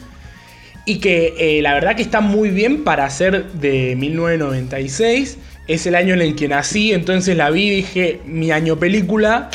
Y 0.83 0.99
que 0.99 1.59
la 1.61 1.73
verdad 1.75 1.95
que 1.95 2.01
está 2.01 2.19
muy 2.21 2.49
bien 2.49 2.83
para 2.83 3.09
ser 3.09 3.51
de 3.53 3.95
1996. 3.95 5.37
Es 5.67 5.85
el 5.85 5.95
año 5.95 6.15
en 6.15 6.21
el 6.21 6.35
que 6.35 6.47
nací, 6.47 6.91
entonces 6.91 7.37
la 7.37 7.49
vi 7.51 7.67
y 7.67 7.69
dije, 7.77 8.19
mi 8.25 8.51
año 8.51 8.77
película. 8.77 9.49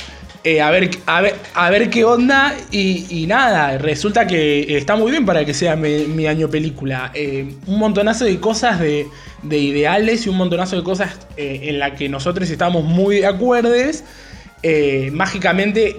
Eh, 0.46 0.60
a, 0.60 0.70
ver, 0.70 0.90
a, 1.06 1.20
ver, 1.22 1.34
a 1.54 1.70
ver 1.70 1.90
qué 1.90 2.04
onda. 2.04 2.56
Y, 2.70 3.24
nada, 3.26 3.78
resulta 3.78 4.28
que 4.28 4.76
está 4.76 4.94
muy 4.94 5.10
bien 5.10 5.26
para 5.26 5.44
que 5.44 5.52
sea 5.52 5.74
mi, 5.74 6.24
año 6.28 6.48
película. 6.48 7.10
Eh, 7.14 7.52
un 7.66 7.80
montonazo 7.80 8.26
de 8.26 8.38
cosas 8.38 8.78
de, 8.78 9.08
de 9.42 9.58
ideales 9.58 10.24
y 10.24 10.28
un 10.28 10.36
montonazo 10.36 10.76
de 10.76 10.84
cosas 10.84 11.18
eh, 11.36 11.62
en 11.64 11.80
las 11.80 11.98
que 11.98 12.08
nosotros 12.08 12.48
estamos 12.48 12.84
muy 12.84 13.16
de 13.16 13.26
acuerdes. 13.26 14.04
Mágicamente 15.10 15.96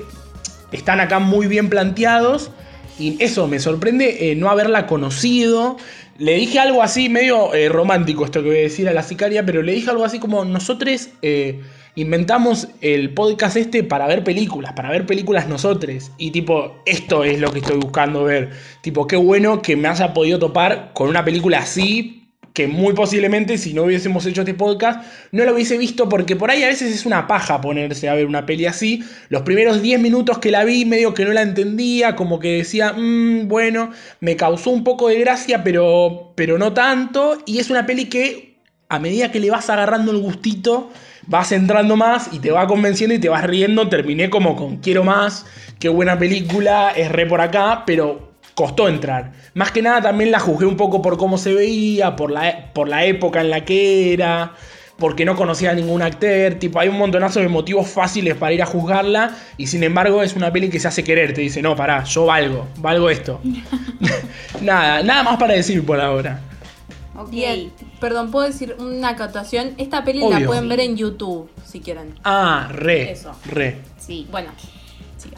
están 0.71 1.01
acá 1.01 1.19
muy 1.19 1.47
bien 1.47 1.69
planteados. 1.69 2.51
Y 2.97 3.21
eso 3.21 3.47
me 3.47 3.59
sorprende 3.59 4.33
no 4.37 4.49
haberla 4.49 4.87
conocido. 4.87 5.75
Le 6.19 6.35
dije 6.35 6.59
algo 6.59 6.81
así, 6.81 7.09
medio 7.09 7.51
romántico 7.67 8.23
esto 8.23 8.41
que 8.41 8.47
voy 8.47 8.57
a 8.59 8.61
decir 8.61 8.87
a 8.87 8.93
la 8.93 9.03
sicaria, 9.03 9.45
pero 9.45 9.61
le 9.61 9.73
dije 9.73 9.89
algo 9.89 10.05
así 10.05 10.19
como 10.19 10.45
nosotros 10.45 11.09
inventamos 11.97 12.67
el 12.81 13.15
podcast 13.15 13.57
este 13.57 13.83
para 13.83 14.05
ver 14.05 14.23
películas, 14.23 14.73
para 14.73 14.91
ver 14.91 15.07
películas 15.07 15.47
nosotros. 15.47 16.11
Y 16.19 16.29
tipo, 16.29 16.75
esto 16.85 17.23
es 17.23 17.39
lo 17.39 17.51
que 17.51 17.59
estoy 17.59 17.77
buscando 17.77 18.23
ver. 18.23 18.51
Tipo, 18.81 19.07
qué 19.07 19.15
bueno 19.15 19.63
que 19.63 19.75
me 19.75 19.87
haya 19.87 20.13
podido 20.13 20.37
topar 20.37 20.91
con 20.93 21.09
una 21.09 21.25
película 21.25 21.57
así, 21.57 22.29
que 22.53 22.67
muy 22.67 22.93
posiblemente 22.93 23.57
si 23.57 23.73
no 23.73 23.83
hubiésemos 23.83 24.25
hecho 24.27 24.41
este 24.41 24.53
podcast 24.53 25.03
no 25.31 25.43
lo 25.43 25.53
hubiese 25.53 25.77
visto 25.77 26.07
porque 26.07 26.35
por 26.35 26.51
ahí 26.51 26.63
a 26.63 26.67
veces 26.67 26.93
es 26.93 27.05
una 27.05 27.27
paja 27.27 27.61
ponerse 27.61 28.09
a 28.09 28.13
ver 28.13 28.27
una 28.27 28.45
peli 28.45 28.67
así. 28.67 29.03
Los 29.29 29.41
primeros 29.41 29.81
10 29.81 29.99
minutos 29.99 30.37
que 30.37 30.51
la 30.51 30.65
vi 30.65 30.85
medio 30.85 31.15
que 31.15 31.25
no 31.25 31.33
la 31.33 31.41
entendía, 31.41 32.15
como 32.15 32.39
que 32.39 32.57
decía, 32.57 32.93
"Mm, 32.93 33.47
bueno, 33.47 33.89
me 34.19 34.35
causó 34.35 34.69
un 34.69 34.83
poco 34.83 35.07
de 35.07 35.19
gracia, 35.19 35.63
pero, 35.63 36.33
pero 36.35 36.59
no 36.59 36.73
tanto. 36.73 37.39
Y 37.47 37.57
es 37.57 37.71
una 37.71 37.87
peli 37.87 38.05
que 38.05 38.59
a 38.89 38.99
medida 38.99 39.31
que 39.31 39.39
le 39.39 39.49
vas 39.49 39.69
agarrando 39.69 40.11
el 40.11 40.19
gustito, 40.19 40.91
vas 41.27 41.51
entrando 41.51 41.95
más 41.95 42.29
y 42.31 42.39
te 42.39 42.51
va 42.51 42.67
convenciendo 42.67 43.13
y 43.13 43.19
te 43.19 43.29
vas 43.29 43.43
riendo. 43.43 43.87
Terminé 43.89 44.29
como 44.29 44.55
con 44.55 44.77
quiero 44.77 45.03
más, 45.03 45.45
qué 45.79 45.89
buena 45.89 46.17
película, 46.17 46.91
es 46.95 47.11
re 47.11 47.25
por 47.25 47.41
acá, 47.41 47.83
pero 47.85 48.31
costó 48.55 48.87
entrar. 48.87 49.33
Más 49.53 49.71
que 49.71 49.81
nada 49.81 50.01
también 50.01 50.31
la 50.31 50.39
juzgué 50.39 50.65
un 50.65 50.77
poco 50.77 51.01
por 51.01 51.17
cómo 51.17 51.37
se 51.37 51.53
veía, 51.53 52.15
por 52.15 52.31
la, 52.31 52.73
por 52.73 52.87
la 52.87 53.05
época 53.05 53.41
en 53.41 53.51
la 53.51 53.63
que 53.65 54.13
era, 54.13 54.53
porque 54.97 55.25
no 55.25 55.35
conocía 55.35 55.71
a 55.71 55.73
ningún 55.75 56.01
actor. 56.01 56.55
Tipo, 56.55 56.79
hay 56.79 56.89
un 56.89 56.97
montonazo 56.97 57.39
de 57.39 57.49
motivos 57.49 57.87
fáciles 57.87 58.35
para 58.35 58.53
ir 58.53 58.63
a 58.63 58.65
juzgarla 58.65 59.35
y 59.57 59.67
sin 59.67 59.83
embargo 59.83 60.23
es 60.23 60.35
una 60.35 60.51
peli 60.51 60.69
que 60.69 60.79
se 60.79 60.87
hace 60.87 61.03
querer. 61.03 61.33
Te 61.33 61.41
dice, 61.41 61.61
no, 61.61 61.75
pará, 61.75 62.03
yo 62.03 62.25
valgo, 62.25 62.67
valgo 62.77 63.09
esto. 63.09 63.39
nada, 64.61 65.03
nada 65.03 65.23
más 65.23 65.37
para 65.37 65.53
decir 65.53 65.85
por 65.85 65.99
ahora. 65.99 66.41
Ok. 67.15 67.33
Perdón, 67.99 68.31
puedo 68.31 68.45
decir 68.45 68.75
una 68.79 69.09
acotación. 69.09 69.73
Esta 69.77 70.03
peli 70.03 70.19
la 70.29 70.45
pueden 70.45 70.69
ver 70.69 70.81
en 70.81 70.97
YouTube, 70.97 71.49
si 71.65 71.79
quieren. 71.79 72.13
Ah, 72.23 72.69
re, 72.71 73.11
Eso. 73.11 73.35
re. 73.45 73.81
Sí. 73.97 74.27
Bueno. 74.31 74.51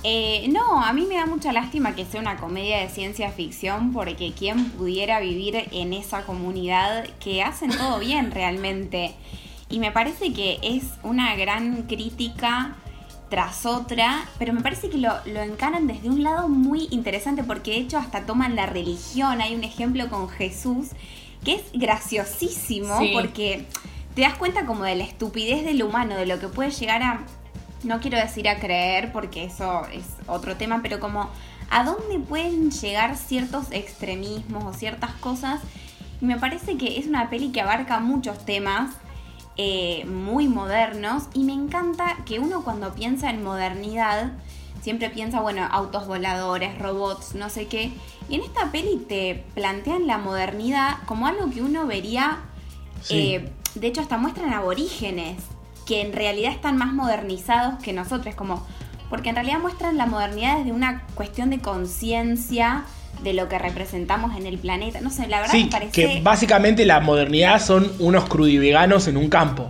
Eh, 0.03 0.47
no, 0.49 0.83
a 0.83 0.91
mí 0.93 1.05
me 1.07 1.15
da 1.15 1.25
mucha 1.25 1.53
lástima 1.53 1.95
que 1.95 2.05
sea 2.05 2.19
una 2.21 2.37
comedia 2.37 2.79
de 2.79 2.89
ciencia 2.89 3.31
ficción 3.31 3.91
porque 3.91 4.33
quien 4.33 4.71
pudiera 4.71 5.19
vivir 5.19 5.55
en 5.71 5.93
esa 5.93 6.23
comunidad 6.23 7.07
que 7.19 7.41
hacen 7.41 7.71
todo 7.71 7.97
bien 7.99 8.31
realmente. 8.31 9.15
Y 9.69 9.79
me 9.79 9.91
parece 9.91 10.33
que 10.33 10.59
es 10.61 10.83
una 11.03 11.35
gran 11.35 11.83
crítica 11.83 12.75
tras 13.29 13.65
otra, 13.65 14.25
pero 14.37 14.53
me 14.53 14.61
parece 14.61 14.89
que 14.89 14.97
lo, 14.97 15.13
lo 15.25 15.41
encaran 15.41 15.87
desde 15.87 16.09
un 16.09 16.23
lado 16.23 16.49
muy 16.49 16.87
interesante 16.91 17.43
porque 17.43 17.71
de 17.71 17.77
hecho 17.77 17.97
hasta 17.97 18.25
toman 18.25 18.55
la 18.55 18.65
religión. 18.65 19.39
Hay 19.39 19.55
un 19.55 19.63
ejemplo 19.63 20.09
con 20.09 20.27
Jesús 20.27 20.89
que 21.43 21.55
es 21.55 21.61
graciosísimo 21.73 22.99
Sí. 22.99 23.11
porque 23.13 23.65
te 24.15 24.21
das 24.21 24.35
cuenta 24.35 24.65
como 24.65 24.83
de 24.83 24.95
la 24.95 25.03
estupidez 25.03 25.63
del 25.65 25.83
humano, 25.83 26.15
de 26.15 26.25
lo 26.25 26.39
que 26.39 26.47
puede 26.47 26.71
llegar 26.71 27.01
a 27.03 27.21
no 27.83 28.01
quiero 28.01 28.17
decir 28.17 28.49
a 28.49 28.59
creer 28.59 29.11
porque 29.13 29.45
eso 29.45 29.85
es 29.93 30.03
otro 30.27 30.57
tema, 30.57 30.81
pero 30.83 30.99
como 30.99 31.29
a 31.69 31.83
dónde 31.85 32.19
pueden 32.19 32.71
llegar 32.71 33.15
ciertos 33.15 33.67
extremismos 33.71 34.65
o 34.65 34.73
ciertas 34.77 35.11
cosas. 35.13 35.61
Y 36.19 36.25
me 36.25 36.37
parece 36.37 36.75
que 36.77 36.99
es 36.99 37.07
una 37.07 37.29
peli 37.29 37.51
que 37.53 37.61
abarca 37.61 37.99
muchos 38.01 38.43
temas 38.43 38.93
eh, 39.55 40.03
muy 40.05 40.49
modernos 40.49 41.23
y 41.33 41.43
me 41.43 41.53
encanta 41.53 42.17
que 42.25 42.39
uno 42.39 42.63
cuando 42.65 42.93
piensa 42.93 43.29
en 43.29 43.43
modernidad 43.43 44.31
siempre 44.81 45.09
piensa, 45.09 45.41
bueno, 45.41 45.67
autos 45.71 46.07
voladores, 46.07 46.77
robots, 46.79 47.35
no 47.35 47.49
sé 47.49 47.67
qué. 47.67 47.91
Y 48.29 48.35
en 48.35 48.41
esta 48.41 48.71
peli 48.71 48.97
te 49.07 49.43
plantean 49.55 50.07
la 50.07 50.17
modernidad 50.17 50.97
como 51.05 51.27
algo 51.27 51.49
que 51.49 51.61
uno 51.61 51.85
vería 51.85 52.39
Sí. 53.01 53.35
eh, 53.35 53.49
de 53.75 53.87
hecho, 53.87 54.01
hasta 54.01 54.17
muestran 54.17 54.53
aborígenes 54.53 55.37
que 55.85 56.01
en 56.01 56.11
realidad 56.13 56.51
están 56.51 56.77
más 56.77 56.93
modernizados 56.93 57.81
que 57.81 57.93
nosotros, 57.93 58.35
como 58.35 58.65
porque 59.09 59.29
en 59.29 59.35
realidad 59.35 59.59
muestran 59.59 59.97
la 59.97 60.05
modernidad 60.05 60.57
desde 60.59 60.71
una 60.71 61.03
cuestión 61.15 61.49
de 61.49 61.59
conciencia 61.59 62.83
de 63.23 63.33
lo 63.33 63.49
que 63.49 63.57
representamos 63.57 64.35
en 64.37 64.45
el 64.45 64.57
planeta. 64.59 65.01
No 65.01 65.09
sé, 65.09 65.27
la 65.27 65.41
verdad 65.41 65.53
Sí, 65.53 65.63
me 65.65 65.71
parece 65.71 65.91
que 65.91 66.21
básicamente 66.21 66.85
la 66.85 66.99
modernidad 66.99 67.59
son 67.59 67.91
unos 67.99 68.25
crudiveganos 68.29 69.07
en 69.07 69.17
un 69.17 69.29
campo. 69.29 69.69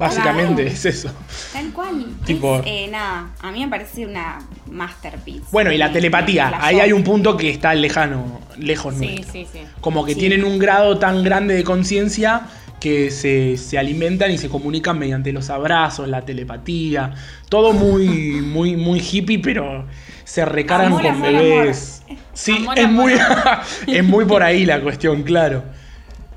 Básicamente 0.00 0.66
es 0.66 0.84
eso. 0.86 1.10
Tal 1.52 1.70
cual. 1.72 2.06
Tipo- 2.24 2.60
Es, 2.60 2.66
eh, 2.66 2.88
nada, 2.90 3.30
a 3.40 3.52
mí 3.52 3.60
me 3.60 3.68
parece 3.68 4.06
una 4.06 4.38
masterpiece. 4.70 5.44
Bueno, 5.52 5.70
y 5.72 5.76
la 5.78 5.92
telepatía. 5.92 6.52
Ahí 6.60 6.80
hay 6.80 6.92
un 6.92 7.04
punto 7.04 7.36
que 7.36 7.50
está 7.50 7.74
lejano, 7.74 8.40
lejos 8.58 8.94
Sí, 8.98 9.06
nuestro. 9.06 9.32
sí, 9.32 9.46
sí. 9.52 9.60
Como 9.80 10.04
que 10.04 10.14
tienen 10.14 10.44
un 10.44 10.58
grado 10.58 10.98
tan 10.98 11.22
grande 11.22 11.54
de 11.54 11.64
conciencia 11.64 12.42
que 12.80 13.10
se, 13.10 13.58
se 13.58 13.78
alimentan 13.78 14.30
y 14.30 14.38
se 14.38 14.48
comunican 14.48 14.98
mediante 14.98 15.32
los 15.34 15.50
abrazos, 15.50 16.08
la 16.08 16.22
telepatía. 16.22 17.12
Todo 17.50 17.74
muy, 17.74 18.06
muy, 18.42 18.76
muy 18.76 19.00
hippie, 19.00 19.38
pero 19.38 19.84
se 20.24 20.46
recaran 20.46 20.86
Amor, 20.86 21.02
con 21.02 21.10
amor, 21.10 21.32
bebés. 21.32 22.02
amor. 22.08 22.18
Sí, 22.32 22.66
es, 22.74 22.88
muy, 22.90 23.12
es 23.86 24.02
muy 24.04 24.24
por 24.24 24.42
ahí 24.42 24.64
la 24.64 24.80
cuestión, 24.82 25.22
claro. 25.24 25.62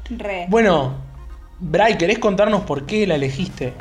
Re. 0.10 0.48
Bueno, 0.50 0.98
Bray, 1.60 1.98
¿querés 1.98 2.20
contarnos 2.20 2.64
por 2.64 2.86
qué 2.86 3.08
la 3.08 3.16
elegiste? 3.16 3.74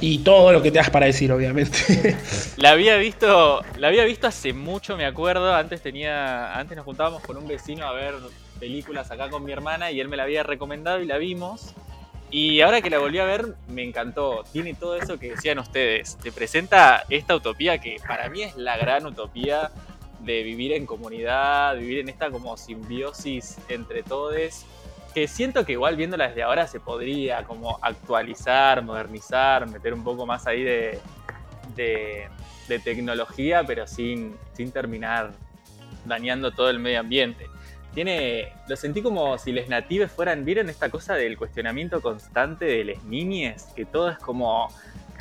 Y 0.00 0.18
todo 0.18 0.52
lo 0.52 0.62
que 0.62 0.70
te 0.70 0.78
das 0.78 0.90
para 0.90 1.06
decir, 1.06 1.32
obviamente. 1.32 2.16
La 2.58 2.72
había 2.72 2.96
visto, 2.96 3.62
la 3.78 3.88
había 3.88 4.04
visto 4.04 4.26
hace 4.26 4.52
mucho, 4.52 4.94
me 4.96 5.06
acuerdo. 5.06 5.54
Antes 5.54 5.80
tenía, 5.80 6.54
antes 6.54 6.76
nos 6.76 6.84
juntábamos 6.84 7.22
con 7.22 7.38
un 7.38 7.48
vecino 7.48 7.86
a 7.86 7.92
ver 7.92 8.14
películas 8.60 9.10
acá 9.10 9.30
con 9.30 9.44
mi 9.44 9.52
hermana 9.52 9.90
y 9.90 10.00
él 10.00 10.08
me 10.08 10.16
la 10.16 10.24
había 10.24 10.42
recomendado 10.42 11.00
y 11.00 11.06
la 11.06 11.16
vimos. 11.16 11.72
Y 12.30 12.60
ahora 12.60 12.82
que 12.82 12.90
la 12.90 12.98
volví 12.98 13.18
a 13.18 13.24
ver, 13.24 13.54
me 13.68 13.84
encantó. 13.84 14.44
Tiene 14.52 14.74
todo 14.74 14.96
eso 14.96 15.18
que 15.18 15.30
decían 15.30 15.58
ustedes. 15.58 16.18
Te 16.22 16.32
presenta 16.32 17.04
esta 17.08 17.34
utopía 17.34 17.78
que 17.78 17.96
para 18.06 18.28
mí 18.28 18.42
es 18.42 18.56
la 18.56 18.76
gran 18.76 19.06
utopía 19.06 19.70
de 20.20 20.42
vivir 20.42 20.72
en 20.72 20.86
comunidad, 20.86 21.76
vivir 21.76 22.00
en 22.00 22.08
esta 22.08 22.30
como 22.30 22.56
simbiosis 22.56 23.56
entre 23.68 24.02
todos. 24.02 24.66
Que 25.16 25.28
siento 25.28 25.64
que 25.64 25.72
igual 25.72 25.96
viéndola 25.96 26.28
desde 26.28 26.42
ahora 26.42 26.66
se 26.66 26.78
podría 26.78 27.42
como 27.44 27.78
actualizar, 27.80 28.82
modernizar, 28.82 29.66
meter 29.66 29.94
un 29.94 30.04
poco 30.04 30.26
más 30.26 30.46
ahí 30.46 30.62
de, 30.62 31.00
de, 31.74 32.28
tecnología, 32.80 33.64
pero 33.64 33.86
sin, 33.86 34.36
sin 34.52 34.70
terminar 34.72 35.32
dañando 36.04 36.50
todo 36.50 36.68
el 36.68 36.78
medio 36.80 37.00
ambiente. 37.00 37.46
Tiene, 37.94 38.52
lo 38.68 38.76
sentí 38.76 39.00
como 39.00 39.38
si 39.38 39.52
les 39.52 39.70
natives 39.70 40.12
fueran, 40.12 40.44
¿vieron 40.44 40.68
esta 40.68 40.90
cosa 40.90 41.14
del 41.14 41.38
cuestionamiento 41.38 42.02
constante 42.02 42.66
de 42.66 42.84
las 42.84 43.02
niñes? 43.04 43.68
Que 43.74 43.86
todo 43.86 44.10
es 44.10 44.18
como 44.18 44.68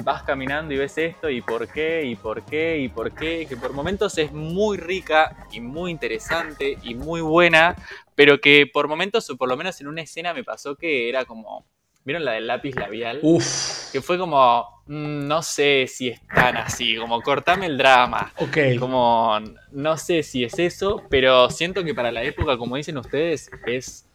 vas 0.03 0.23
caminando 0.23 0.73
y 0.73 0.77
ves 0.77 0.97
esto 0.97 1.29
y 1.29 1.41
por 1.41 1.67
qué 1.67 2.03
y 2.05 2.15
por 2.15 2.43
qué 2.43 2.77
y 2.79 2.89
por 2.89 3.13
qué, 3.13 3.45
que 3.47 3.57
por 3.57 3.73
momentos 3.73 4.17
es 4.17 4.31
muy 4.31 4.77
rica 4.77 5.47
y 5.51 5.61
muy 5.61 5.91
interesante 5.91 6.77
y 6.83 6.95
muy 6.95 7.21
buena, 7.21 7.75
pero 8.15 8.39
que 8.39 8.67
por 8.71 8.87
momentos, 8.87 9.29
o 9.29 9.37
por 9.37 9.49
lo 9.49 9.57
menos 9.57 9.79
en 9.81 9.87
una 9.87 10.01
escena 10.01 10.33
me 10.33 10.43
pasó 10.43 10.75
que 10.75 11.09
era 11.09 11.25
como, 11.25 11.65
¿vieron 12.03 12.25
la 12.25 12.33
del 12.33 12.47
lápiz 12.47 12.75
labial? 12.75 13.19
Uf, 13.21 13.91
que 13.91 14.01
fue 14.01 14.17
como, 14.17 14.81
mm, 14.87 15.27
no 15.27 15.41
sé 15.41 15.85
si 15.87 16.09
es 16.09 16.21
tan 16.27 16.57
así, 16.57 16.97
como 16.97 17.21
cortame 17.21 17.65
el 17.65 17.77
drama. 17.77 18.33
ok. 18.37 18.57
Como, 18.79 19.39
no 19.71 19.97
sé 19.97 20.23
si 20.23 20.43
es 20.43 20.59
eso, 20.59 21.03
pero 21.09 21.49
siento 21.49 21.83
que 21.83 21.93
para 21.93 22.11
la 22.11 22.23
época, 22.23 22.57
como 22.57 22.75
dicen 22.75 22.97
ustedes, 22.97 23.49
es 23.65 24.05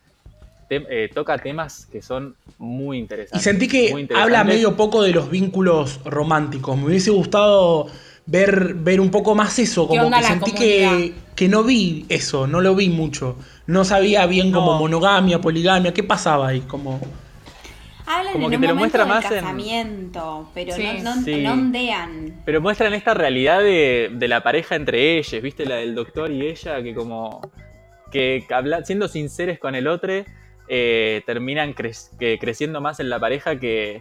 eh, 0.70 1.10
toca 1.12 1.36
temas 1.38 1.86
que 1.86 2.00
son 2.02 2.36
muy 2.58 2.98
Y 2.98 3.00
interesantes. 3.00 3.42
sentí 3.42 3.66
que 3.68 3.90
muy 3.90 4.08
habla 4.14 4.44
medio 4.44 4.76
poco 4.76 5.02
de 5.02 5.12
los 5.12 5.30
vínculos 5.30 6.00
románticos. 6.04 6.76
Me 6.78 6.84
hubiese 6.86 7.10
gustado 7.10 7.88
ver, 8.26 8.74
ver 8.74 9.00
un 9.00 9.10
poco 9.10 9.34
más 9.34 9.58
eso. 9.58 9.88
¿Qué 9.88 9.98
Como 9.98 10.16
que 10.16 10.22
sentí 10.24 10.52
que, 10.52 11.12
que 11.34 11.48
no 11.48 11.64
vi 11.64 12.06
eso, 12.08 12.46
no 12.46 12.60
lo 12.60 12.74
vi 12.74 12.88
mucho. 12.88 13.36
No 13.66 13.84
sabía 13.84 14.26
bien 14.26 14.52
como 14.52 14.74
No. 14.74 14.78
monogamia, 14.78 15.40
poligamia, 15.40 15.92
qué 15.92 16.02
pasaba 16.04 16.48
ahí. 16.48 16.60
Como... 16.60 17.00
Hablan 18.06 18.32
como 18.32 18.46
en 18.46 18.50
que 18.50 18.56
un 18.56 18.62
te 18.62 18.68
lo 18.68 18.74
muestra 18.74 19.04
más 19.06 19.24
en- 19.26 19.30
casamiento, 19.40 20.50
pero 20.52 20.74
Sí. 20.74 20.82
no, 21.02 21.14
no, 21.16 21.22
Sí. 21.22 21.36
no 21.42 21.52
ondean. 21.52 22.42
Pero 22.44 22.60
muestran 22.60 22.92
esta 22.94 23.14
realidad 23.14 23.60
de, 23.60 24.10
de 24.12 24.28
la 24.28 24.42
pareja 24.42 24.74
entre 24.74 25.18
ellos, 25.18 25.40
¿viste? 25.42 25.64
La 25.64 25.76
del 25.76 25.94
doctor 25.94 26.30
y 26.32 26.46
ella, 26.46 26.82
que 26.82 26.92
como 26.94 27.40
que 28.10 28.44
habla- 28.52 28.84
siendo 28.84 29.06
sinceros 29.06 29.58
con 29.60 29.76
el 29.76 29.86
otro, 29.86 30.24
eh, 30.72 31.22
terminan 31.26 31.74
cre- 31.74 32.16
que 32.18 32.38
creciendo 32.38 32.80
más 32.80 33.00
en 33.00 33.10
la 33.10 33.18
pareja 33.18 33.58
que, 33.58 34.00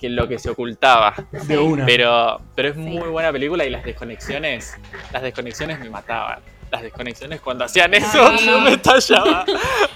que 0.00 0.08
lo 0.08 0.26
que 0.26 0.38
se 0.38 0.48
ocultaba. 0.48 1.14
De 1.46 1.58
una. 1.58 1.84
Pero, 1.84 2.40
pero 2.56 2.68
es 2.70 2.76
muy 2.76 3.08
buena 3.08 3.30
película 3.30 3.66
y 3.66 3.70
las 3.70 3.84
desconexiones, 3.84 4.78
las 5.12 5.22
desconexiones 5.22 5.78
me 5.78 5.90
mataban. 5.90 6.40
Las 6.72 6.82
desconexiones 6.82 7.40
cuando 7.40 7.64
hacían 7.64 7.92
eso, 7.94 8.34
yo 8.36 8.60
me 8.62 8.72
estallaba. 8.74 9.44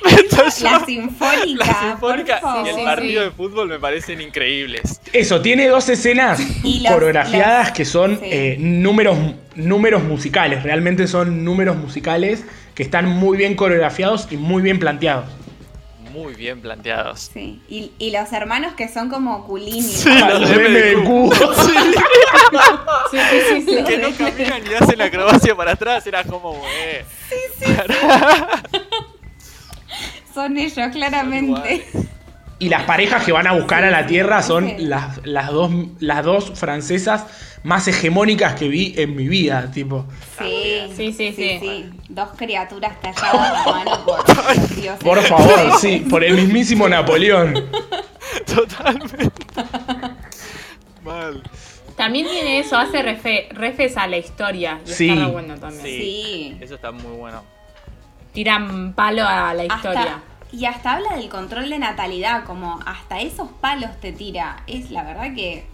Me 0.04 0.10
estallaba. 0.10 0.80
La 0.80 0.84
sinfónica. 0.84 1.64
La 1.66 1.80
sinfónica 1.80 2.40
y 2.64 2.68
el 2.68 2.84
partido 2.84 3.22
sí. 3.22 3.28
de 3.28 3.30
fútbol 3.30 3.68
me 3.68 3.78
parecen 3.78 4.20
increíbles. 4.20 5.00
Eso, 5.12 5.40
tiene 5.40 5.68
dos 5.68 5.88
escenas 5.88 6.38
coreografiadas 6.88 7.70
que 7.72 7.84
son 7.84 8.18
sí. 8.18 8.24
eh, 8.24 8.56
números, 8.58 9.16
números 9.54 10.02
musicales. 10.02 10.64
Realmente 10.64 11.06
son 11.06 11.44
números 11.44 11.76
musicales 11.76 12.44
que 12.74 12.82
están 12.82 13.06
muy 13.06 13.38
bien 13.38 13.54
coreografiados 13.54 14.26
y 14.32 14.36
muy 14.36 14.60
bien 14.60 14.78
planteados. 14.80 15.26
Muy 16.14 16.34
bien 16.34 16.60
planteados. 16.60 17.28
Sí. 17.34 17.60
Y, 17.68 17.90
y 17.98 18.12
los 18.12 18.32
hermanos 18.32 18.74
que 18.74 18.88
son 18.88 19.10
como 19.10 19.44
culini. 19.44 19.82
Sí, 19.82 20.08
¿no? 20.08 20.38
los 20.38 20.48
de. 20.48 20.96
Sí, 23.10 23.18
sí, 23.18 23.40
sí, 23.48 23.62
sí. 23.62 23.84
que 23.84 23.98
no 23.98 24.14
caminan 24.16 24.62
y 24.64 24.74
hacen 24.74 24.96
la 24.98 25.06
acrobacia 25.06 25.56
para 25.56 25.72
atrás, 25.72 26.06
era 26.06 26.22
como, 26.22 26.52
güey. 26.52 27.04
Son 30.32 30.56
ellos, 30.56 30.88
claramente. 30.92 31.84
Y 32.58 32.68
las 32.68 32.84
parejas 32.84 33.24
que 33.24 33.32
van 33.32 33.46
a 33.46 33.52
buscar 33.52 33.84
a 33.84 33.90
la 33.90 34.06
Tierra 34.06 34.40
son 34.42 34.72
las, 34.78 35.20
las, 35.26 35.50
dos, 35.50 35.70
las 35.98 36.24
dos 36.24 36.52
francesas 36.58 37.26
más 37.64 37.88
hegemónicas 37.88 38.54
que 38.54 38.68
vi 38.68 38.94
en 38.96 39.16
mi 39.16 39.26
vida, 39.28 39.70
tipo. 39.72 40.06
Sí, 40.38 40.82
Sí, 40.96 41.12
sí, 41.12 41.32
sí. 41.32 41.90
Dos 42.08 42.30
criaturas 42.36 43.00
talladas 43.00 43.66
a 43.66 43.70
mano 43.70 44.04
por 44.04 44.18
los 44.56 44.76
dioses. 44.76 45.02
Por 45.02 45.20
favor, 45.22 45.78
sí, 45.80 46.06
por 46.08 46.22
el 46.22 46.36
mismísimo 46.36 46.88
Napoleón. 46.88 47.54
Totalmente. 48.46 49.30
Mal. 51.04 51.42
También 51.96 52.26
tiene 52.28 52.58
eso, 52.60 52.76
hace 52.76 53.02
refe- 53.02 53.48
refes 53.52 53.96
a 53.96 54.06
la 54.06 54.16
historia. 54.16 54.80
Y 54.86 54.90
Sí. 54.90 55.10
está 55.10 55.26
re 55.26 55.30
bueno 55.32 55.54
también. 55.58 55.82
Sí. 55.84 55.98
Sí. 56.00 56.58
Eso 56.60 56.74
está 56.76 56.90
muy 56.92 57.16
bueno. 57.16 57.42
Tiran 58.32 58.94
palo 58.94 59.24
a 59.26 59.54
la 59.54 59.64
historia. 59.64 60.00
Hasta, 60.00 60.22
y 60.56 60.66
hasta 60.66 60.94
habla 60.94 61.16
del 61.16 61.28
control 61.28 61.68
de 61.68 61.78
natalidad, 61.78 62.44
como 62.44 62.78
hasta 62.86 63.20
esos 63.20 63.48
palos 63.60 63.90
te 64.00 64.12
tira. 64.12 64.62
Es 64.66 64.90
la 64.90 65.02
verdad 65.02 65.34
que 65.34 65.64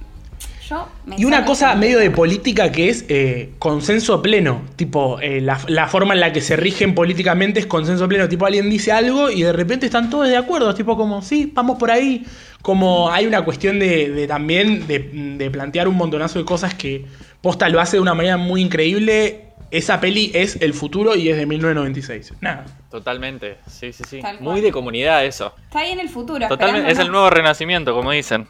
yo 0.68 0.88
me 1.04 1.16
Y 1.18 1.24
una 1.24 1.44
cosa 1.44 1.74
medio 1.74 1.98
de 1.98 2.10
política 2.10 2.72
que 2.72 2.88
es 2.88 3.04
eh, 3.08 3.50
consenso 3.58 4.22
pleno. 4.22 4.62
Tipo, 4.76 5.20
eh, 5.20 5.40
la, 5.40 5.60
la 5.68 5.86
forma 5.86 6.14
en 6.14 6.20
la 6.20 6.32
que 6.32 6.40
se 6.40 6.56
rigen 6.56 6.94
políticamente 6.94 7.60
es 7.60 7.66
consenso 7.66 8.08
pleno. 8.08 8.28
Tipo, 8.28 8.46
alguien 8.46 8.70
dice 8.70 8.92
algo 8.92 9.30
y 9.30 9.42
de 9.42 9.52
repente 9.52 9.86
están 9.86 10.08
todos 10.08 10.28
de 10.28 10.36
acuerdo. 10.36 10.74
Tipo, 10.74 10.96
como, 10.96 11.20
sí, 11.20 11.50
vamos 11.54 11.78
por 11.78 11.90
ahí. 11.90 12.24
Como 12.62 13.10
hay 13.10 13.26
una 13.26 13.44
cuestión 13.44 13.78
de, 13.78 14.10
de 14.10 14.26
también 14.26 14.86
de, 14.86 14.98
de 15.38 15.50
plantear 15.50 15.88
un 15.88 15.96
montonazo 15.96 16.38
de 16.38 16.44
cosas 16.44 16.74
que 16.74 17.06
Posta 17.40 17.70
lo 17.70 17.80
hace 17.80 17.96
de 17.96 18.02
una 18.02 18.14
manera 18.14 18.36
muy 18.36 18.60
increíble. 18.60 19.49
Esa 19.70 20.00
peli 20.00 20.32
es 20.34 20.56
el 20.60 20.74
futuro 20.74 21.14
y 21.14 21.28
es 21.28 21.36
de 21.36 21.46
1996. 21.46 22.34
Nada. 22.40 22.64
Totalmente. 22.90 23.58
Sí, 23.68 23.92
sí, 23.92 24.02
sí. 24.08 24.20
Muy 24.40 24.60
de 24.60 24.72
comunidad 24.72 25.24
eso. 25.24 25.54
Está 25.62 25.80
ahí 25.80 25.92
en 25.92 26.00
el 26.00 26.08
futuro. 26.08 26.48
Totalmente. 26.48 26.90
Es 26.90 26.98
el 26.98 27.10
nuevo 27.12 27.30
renacimiento, 27.30 27.94
como 27.94 28.10
dicen. 28.10 28.48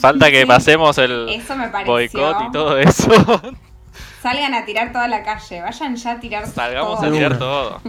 Falta 0.00 0.30
que 0.30 0.40
Sí. 0.42 0.46
pasemos 0.46 0.96
el 0.98 1.26
boicot 1.84 2.36
y 2.48 2.52
todo 2.52 2.78
eso. 2.78 3.10
Salgan 4.22 4.54
a 4.54 4.64
tirar 4.64 4.90
toda 4.92 5.06
la 5.06 5.22
calle. 5.22 5.60
Vayan 5.60 5.96
ya 5.96 6.12
a 6.12 6.20
tirar 6.20 6.46
Salgamos 6.46 6.98
todo. 7.00 7.08
a 7.08 7.12
tirar 7.12 7.38
todo. 7.38 7.80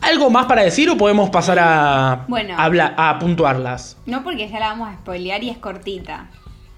¿Algo 0.00 0.28
más 0.28 0.44
para 0.46 0.62
decir 0.62 0.90
o 0.90 0.96
podemos 0.98 1.30
pasar 1.30 1.58
a, 1.58 2.24
Bueno. 2.28 2.54
a, 2.58 2.64
habla- 2.64 2.94
a 2.98 3.18
puntuarlas? 3.18 3.96
No 4.04 4.22
porque 4.22 4.48
ya 4.48 4.60
la 4.60 4.68
vamos 4.68 4.90
a 4.90 4.94
spoilear 4.96 5.42
y 5.42 5.48
es 5.50 5.56
cortita. 5.58 6.26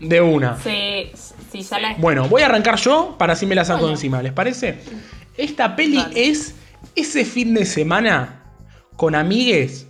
De 0.00 0.20
una. 0.20 0.56
Sí, 0.62 1.10
sí, 1.52 1.62
ya 1.62 1.78
la- 1.78 1.94
Bueno, 1.98 2.28
voy 2.28 2.42
a 2.42 2.46
arrancar 2.46 2.76
yo 2.76 3.14
para 3.18 3.32
así 3.32 3.46
me 3.46 3.54
la 3.54 3.64
saco 3.64 3.88
encima, 3.88 4.22
¿les 4.22 4.32
parece? 4.32 4.78
Esta 5.36 5.74
peli 5.76 5.98
es 6.14 6.54
ese 6.94 7.24
fin 7.24 7.54
de 7.54 7.64
semana 7.64 8.42
con 8.96 9.14
amigues. 9.14 9.86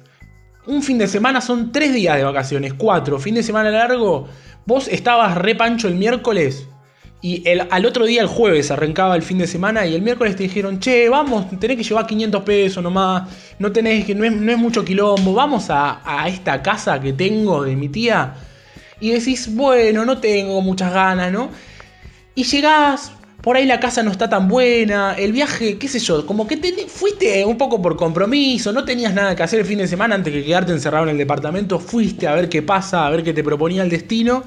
Un 0.66 0.82
fin 0.82 0.98
de 0.98 1.06
semana 1.06 1.40
son 1.40 1.70
tres 1.72 1.92
días 1.94 2.16
de 2.16 2.24
vacaciones, 2.24 2.74
cuatro, 2.74 3.18
fin 3.18 3.34
de 3.36 3.42
semana 3.42 3.70
largo. 3.70 4.28
Vos 4.64 4.88
estabas 4.88 5.36
re 5.36 5.54
pancho 5.54 5.86
el 5.86 5.94
miércoles 5.94 6.66
y 7.22 7.48
el, 7.48 7.66
al 7.70 7.86
otro 7.86 8.04
día, 8.04 8.20
el 8.22 8.26
jueves, 8.28 8.70
arrancaba 8.72 9.14
el 9.16 9.22
fin 9.22 9.38
de 9.38 9.46
semana 9.46 9.86
y 9.86 9.94
el 9.94 10.02
miércoles 10.02 10.34
te 10.36 10.42
dijeron, 10.44 10.80
che, 10.80 11.08
vamos, 11.08 11.46
tenés 11.60 11.76
que 11.76 11.82
llevar 11.84 12.06
500 12.06 12.42
pesos 12.42 12.82
nomás, 12.82 13.28
no 13.60 13.70
tenés 13.72 14.04
que, 14.04 14.14
no 14.14 14.24
es, 14.24 14.32
no 14.32 14.50
es 14.52 14.58
mucho 14.58 14.84
quilombo, 14.84 15.32
vamos 15.32 15.70
a, 15.70 16.00
a 16.04 16.28
esta 16.28 16.60
casa 16.62 17.00
que 17.00 17.12
tengo 17.12 17.62
de 17.64 17.74
mi 17.76 17.88
tía. 17.88 18.34
Y 19.00 19.10
decís, 19.10 19.54
bueno, 19.54 20.04
no 20.04 20.18
tengo 20.18 20.60
muchas 20.62 20.92
ganas, 20.92 21.30
¿no? 21.30 21.50
Y 22.34 22.44
llegás, 22.44 23.12
por 23.42 23.56
ahí 23.56 23.64
la 23.64 23.78
casa 23.78 24.02
no 24.02 24.10
está 24.10 24.28
tan 24.28 24.48
buena, 24.48 25.14
el 25.14 25.32
viaje, 25.32 25.78
qué 25.78 25.86
sé 25.86 25.98
yo, 25.98 26.26
como 26.26 26.46
que 26.46 26.56
te, 26.56 26.72
fuiste 26.88 27.44
un 27.44 27.56
poco 27.56 27.80
por 27.80 27.96
compromiso, 27.96 28.72
no 28.72 28.84
tenías 28.84 29.14
nada 29.14 29.36
que 29.36 29.42
hacer 29.42 29.60
el 29.60 29.66
fin 29.66 29.78
de 29.78 29.86
semana 29.86 30.16
antes 30.16 30.32
que 30.32 30.44
quedarte 30.44 30.72
encerrado 30.72 31.04
en 31.04 31.10
el 31.10 31.18
departamento, 31.18 31.78
fuiste 31.78 32.26
a 32.26 32.34
ver 32.34 32.48
qué 32.48 32.62
pasa, 32.62 33.06
a 33.06 33.10
ver 33.10 33.22
qué 33.22 33.32
te 33.32 33.44
proponía 33.44 33.82
el 33.82 33.88
destino. 33.88 34.44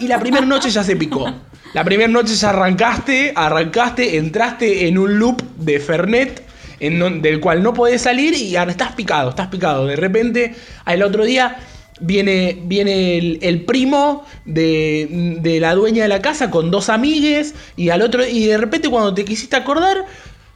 y 0.00 0.08
la 0.08 0.18
primera 0.18 0.46
noche 0.46 0.70
ya 0.70 0.82
se 0.82 0.96
picó. 0.96 1.30
La 1.74 1.84
primera 1.84 2.08
noche 2.08 2.34
ya 2.34 2.48
arrancaste, 2.48 3.32
arrancaste, 3.36 4.16
entraste 4.16 4.88
en 4.88 4.96
un 4.96 5.18
loop 5.18 5.42
de 5.58 5.78
Fernet 5.78 6.42
en 6.80 7.20
del 7.20 7.40
cual 7.40 7.62
no 7.62 7.74
podés 7.74 8.02
salir 8.02 8.34
y 8.34 8.56
ahora 8.56 8.70
estás 8.70 8.92
picado, 8.92 9.30
estás 9.30 9.48
picado. 9.48 9.86
De 9.86 9.96
repente, 9.96 10.54
al 10.84 11.02
otro 11.02 11.24
día 11.24 11.58
viene, 12.00 12.58
viene 12.64 13.18
el, 13.18 13.38
el 13.42 13.64
primo 13.64 14.24
de, 14.44 15.38
de 15.40 15.60
la 15.60 15.74
dueña 15.74 16.02
de 16.02 16.08
la 16.08 16.20
casa 16.20 16.50
con 16.50 16.70
dos 16.70 16.88
amigues 16.88 17.54
y 17.76 17.90
al 17.90 18.02
otro 18.02 18.26
y 18.26 18.46
de 18.46 18.58
repente 18.58 18.88
cuando 18.88 19.14
te 19.14 19.24
quisiste 19.24 19.56
acordar 19.56 20.04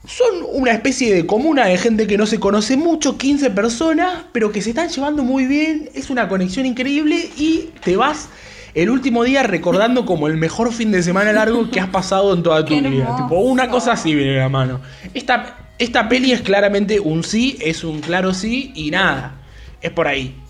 son 0.06 0.44
una 0.52 0.72
especie 0.72 1.14
de 1.14 1.26
comuna 1.26 1.66
de 1.66 1.78
gente 1.78 2.06
que 2.06 2.18
no 2.18 2.26
se 2.26 2.40
conoce 2.40 2.76
mucho, 2.76 3.16
15 3.18 3.50
personas, 3.50 4.24
pero 4.32 4.50
que 4.50 4.60
se 4.60 4.70
están 4.70 4.88
llevando 4.88 5.22
muy 5.22 5.46
bien, 5.46 5.90
es 5.94 6.10
una 6.10 6.28
conexión 6.28 6.66
increíble 6.66 7.30
y 7.36 7.70
te 7.84 7.96
vas 7.96 8.28
el 8.74 8.90
último 8.90 9.22
día 9.22 9.42
recordando 9.42 10.06
como 10.06 10.26
el 10.26 10.36
mejor 10.36 10.72
fin 10.72 10.90
de 10.90 11.02
semana 11.02 11.32
largo 11.32 11.70
que 11.70 11.78
has 11.78 11.88
pasado 11.88 12.34
en 12.34 12.42
toda 12.42 12.64
tu 12.64 12.74
vida. 12.80 13.16
Tipo, 13.16 13.40
una 13.40 13.68
cosa 13.68 13.92
así 13.92 14.14
viene 14.14 14.38
la 14.38 14.48
mano. 14.48 14.80
Esta, 15.14 15.58
esta 15.78 16.08
peli 16.08 16.32
es 16.32 16.40
claramente 16.40 16.98
un 16.98 17.22
sí, 17.22 17.58
es 17.60 17.84
un 17.84 18.00
claro 18.00 18.32
sí 18.34 18.72
y 18.74 18.90
nada. 18.90 19.36
Es 19.82 19.90
por 19.90 20.08
ahí. 20.08 20.41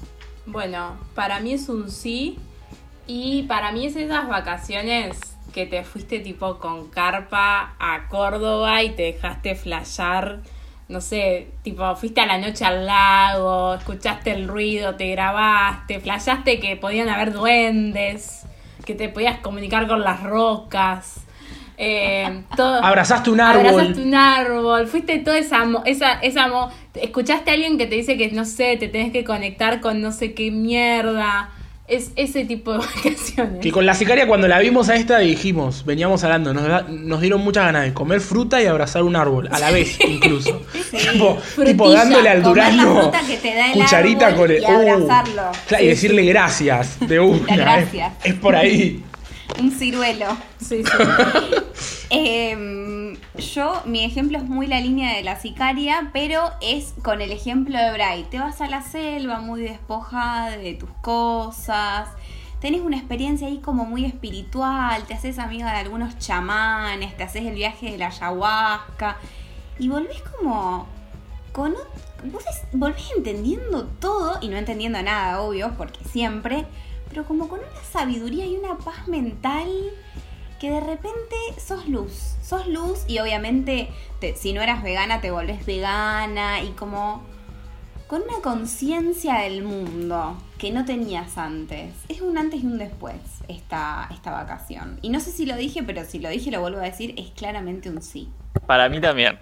Bueno, 0.47 0.97
para 1.15 1.41
mí 1.41 1.53
es 1.53 1.69
un 1.69 1.91
sí. 1.91 2.39
Y 3.07 3.43
para 3.45 3.73
mí 3.73 3.87
es 3.87 3.97
esas 3.97 4.29
vacaciones 4.29 5.19
que 5.53 5.67
te 5.67 5.85
fuiste 5.85 6.21
tipo 6.21 6.59
con 6.59 6.89
carpa 6.89 7.75
a 7.79 8.09
Córdoba 8.09 8.83
y 8.83 8.91
te 8.91 9.03
dejaste 9.03 9.55
flashear. 9.55 10.41
No 10.89 11.01
sé, 11.01 11.51
tipo, 11.63 11.95
fuiste 11.97 12.21
a 12.21 12.27
la 12.27 12.39
noche 12.39 12.65
al 12.65 12.87
lago, 12.87 13.75
escuchaste 13.75 14.33
el 14.33 14.49
ruido, 14.49 14.95
te 14.97 15.11
grabaste, 15.11 16.01
flashaste 16.01 16.61
que 16.61 16.77
podían 16.77 17.09
haber 17.09 17.33
duendes, 17.33 18.47
que 18.85 18.95
te 18.95 19.09
podías 19.09 19.39
comunicar 19.41 19.87
con 19.87 20.03
las 20.03 20.23
rocas. 20.23 21.21
Eh, 21.85 22.43
todo- 22.57 22.83
Abrazaste 22.85 23.31
un 23.31 23.41
árbol. 23.41 23.67
Abrazaste 23.71 24.03
un 24.03 24.15
árbol, 24.15 24.87
fuiste 24.87 25.19
toda 25.19 25.39
esa, 25.39 25.65
esa, 25.85 26.13
esa 26.21 26.47
escuchaste 26.95 27.51
a 27.51 27.55
alguien 27.55 27.77
que 27.79 27.87
te 27.87 27.97
dice 27.97 28.17
que 28.17 28.31
no 28.31 28.45
sé, 28.45 28.77
te 28.77 28.87
tenés 28.89 29.11
que 29.13 29.25
conectar 29.25 29.81
con 29.81 30.01
no 30.01 30.13
sé 30.13 30.33
qué 30.35 30.51
mierda. 30.51 31.51
Es 31.89 32.13
ese 32.17 32.45
tipo 32.45 32.73
de 32.73 32.79
vacaciones. 33.05 33.59
Que 33.61 33.73
con 33.73 33.85
la 33.85 33.95
sicaria 33.95 34.27
cuando 34.29 34.47
la 34.47 34.61
vimos 34.61 34.89
a 34.89 34.95
esta 34.95 35.19
dijimos, 35.19 35.85
veníamos 35.85 36.23
hablando, 36.23 36.55
nos, 36.55 36.67
da- 36.67 36.87
nos 36.89 37.21
dieron 37.21 37.43
muchas 37.43 37.65
ganas 37.65 37.83
de 37.85 37.93
comer 37.93 38.21
fruta 38.21 38.63
y 38.63 38.67
abrazar 38.67 39.03
un 39.03 39.17
árbol, 39.17 39.49
a 39.51 39.59
la 39.59 39.73
vez 39.73 39.99
incluso. 40.09 40.63
tipo, 41.13 41.37
tipo 41.67 41.93
dándole 41.93 42.29
al 42.31 42.43
durazno 42.43 43.11
cucharita 43.75 44.29
árbol 44.29 44.39
con 44.41 44.51
el... 44.53 44.63
y 44.63 44.65
abrazarlo. 44.65 45.43
y 45.71 45.75
Sí, 45.75 45.87
decirle 45.87 46.25
gracias 46.25 47.01
de 47.01 47.19
una. 47.21 47.57
gracias. 47.57 48.13
Es, 48.23 48.31
es 48.33 48.35
por 48.39 48.55
ahí. 48.55 49.03
Un 49.59 49.71
ciruelo. 49.71 50.37
Sí, 50.59 50.83
sí. 50.85 50.91
Em, 52.15 53.17
yo, 53.39 53.81
mi 53.87 54.05
ejemplo 54.05 54.37
es 54.37 54.45
muy 54.45 54.67
la 54.67 54.81
línea 54.81 55.17
de 55.17 55.23
la 55.23 55.41
sicaria, 55.41 56.11
pero 56.13 56.43
es 56.61 56.93
con 57.03 57.23
el 57.23 57.33
ejemplo 57.33 57.79
de 57.79 57.91
Bray. 57.91 58.25
Te 58.25 58.39
vas 58.39 58.61
a 58.61 58.69
la 58.69 58.83
selva 58.83 59.41
muy 59.41 59.63
despojada 59.63 60.59
de 60.59 60.75
tus 60.75 60.91
cosas. 61.01 62.11
Tenés 62.61 62.83
una 62.83 62.99
experiencia 62.99 63.49
ahí 63.49 63.59
como 63.59 63.87
muy 63.87 64.05
espiritual, 64.05 65.05
te 65.05 65.15
haces 65.15 65.39
amiga 65.39 65.73
de 65.73 65.79
algunos 65.79 66.19
chamanes, 66.19 67.17
te 67.17 67.23
haces 67.23 67.47
el 67.47 67.55
viaje 67.55 67.93
de 67.93 67.99
la 67.99 68.09
ayahuasca 68.09 69.17
y 69.79 69.89
volvés 69.89 70.21
como 70.23 70.87
con 71.53 71.75
vos 72.25 72.45
volvés 72.73 73.11
entendiendo 73.17 73.87
todo 73.87 74.39
y 74.41 74.49
no 74.49 74.57
entendiendo 74.57 75.03
nada, 75.03 75.41
obvio, 75.41 75.73
porque 75.77 76.05
siempre, 76.05 76.67
pero 77.13 77.25
como 77.27 77.47
con 77.47 77.61
una 77.61 77.83
sabiduría 77.91 78.47
y 78.47 78.57
una 78.57 78.79
paz 78.79 79.07
mental 79.07 79.69
que 80.59 80.71
de 80.71 80.81
repente 80.81 81.37
sos 81.59 81.87
luz, 81.87 82.37
sos 82.43 82.67
luz 82.69 83.05
y 83.07 83.19
obviamente 83.19 83.91
te- 84.19 84.35
si 84.35 84.55
no 84.55 84.63
eras 84.63 84.83
vegana 84.83 85.21
te 85.21 85.31
volvés 85.31 85.67
vegana 85.67 86.63
y 86.63 86.69
como 86.71 87.23
con 88.07 88.23
una 88.23 88.41
conciencia 88.43 89.41
del 89.41 89.63
mundo 89.63 90.37
que 90.59 90.71
no 90.71 90.85
tenías 90.87 91.37
antes. 91.37 91.95
Es 92.09 92.21
un 92.23 92.39
antes 92.39 92.63
y 92.63 92.67
un 92.67 92.79
después 92.79 93.15
esta, 93.49 94.09
esta 94.11 94.31
vacación. 94.31 94.99
Y 95.03 95.11
no 95.11 95.21
sé 95.21 95.33
si 95.33 95.45
lo 95.47 95.57
dije, 95.57 95.83
pero 95.83 96.05
si 96.05 96.19
lo 96.19 96.29
dije 96.31 96.51
lo 96.51 96.61
vuelvo 96.61 96.79
a 96.79 96.85
decir, 96.85 97.15
es 97.19 97.31
claramente 97.33 97.91
un 97.91 98.01
sí. 98.03 98.29
Para 98.67 98.89
mí 98.89 99.01
también. 99.01 99.39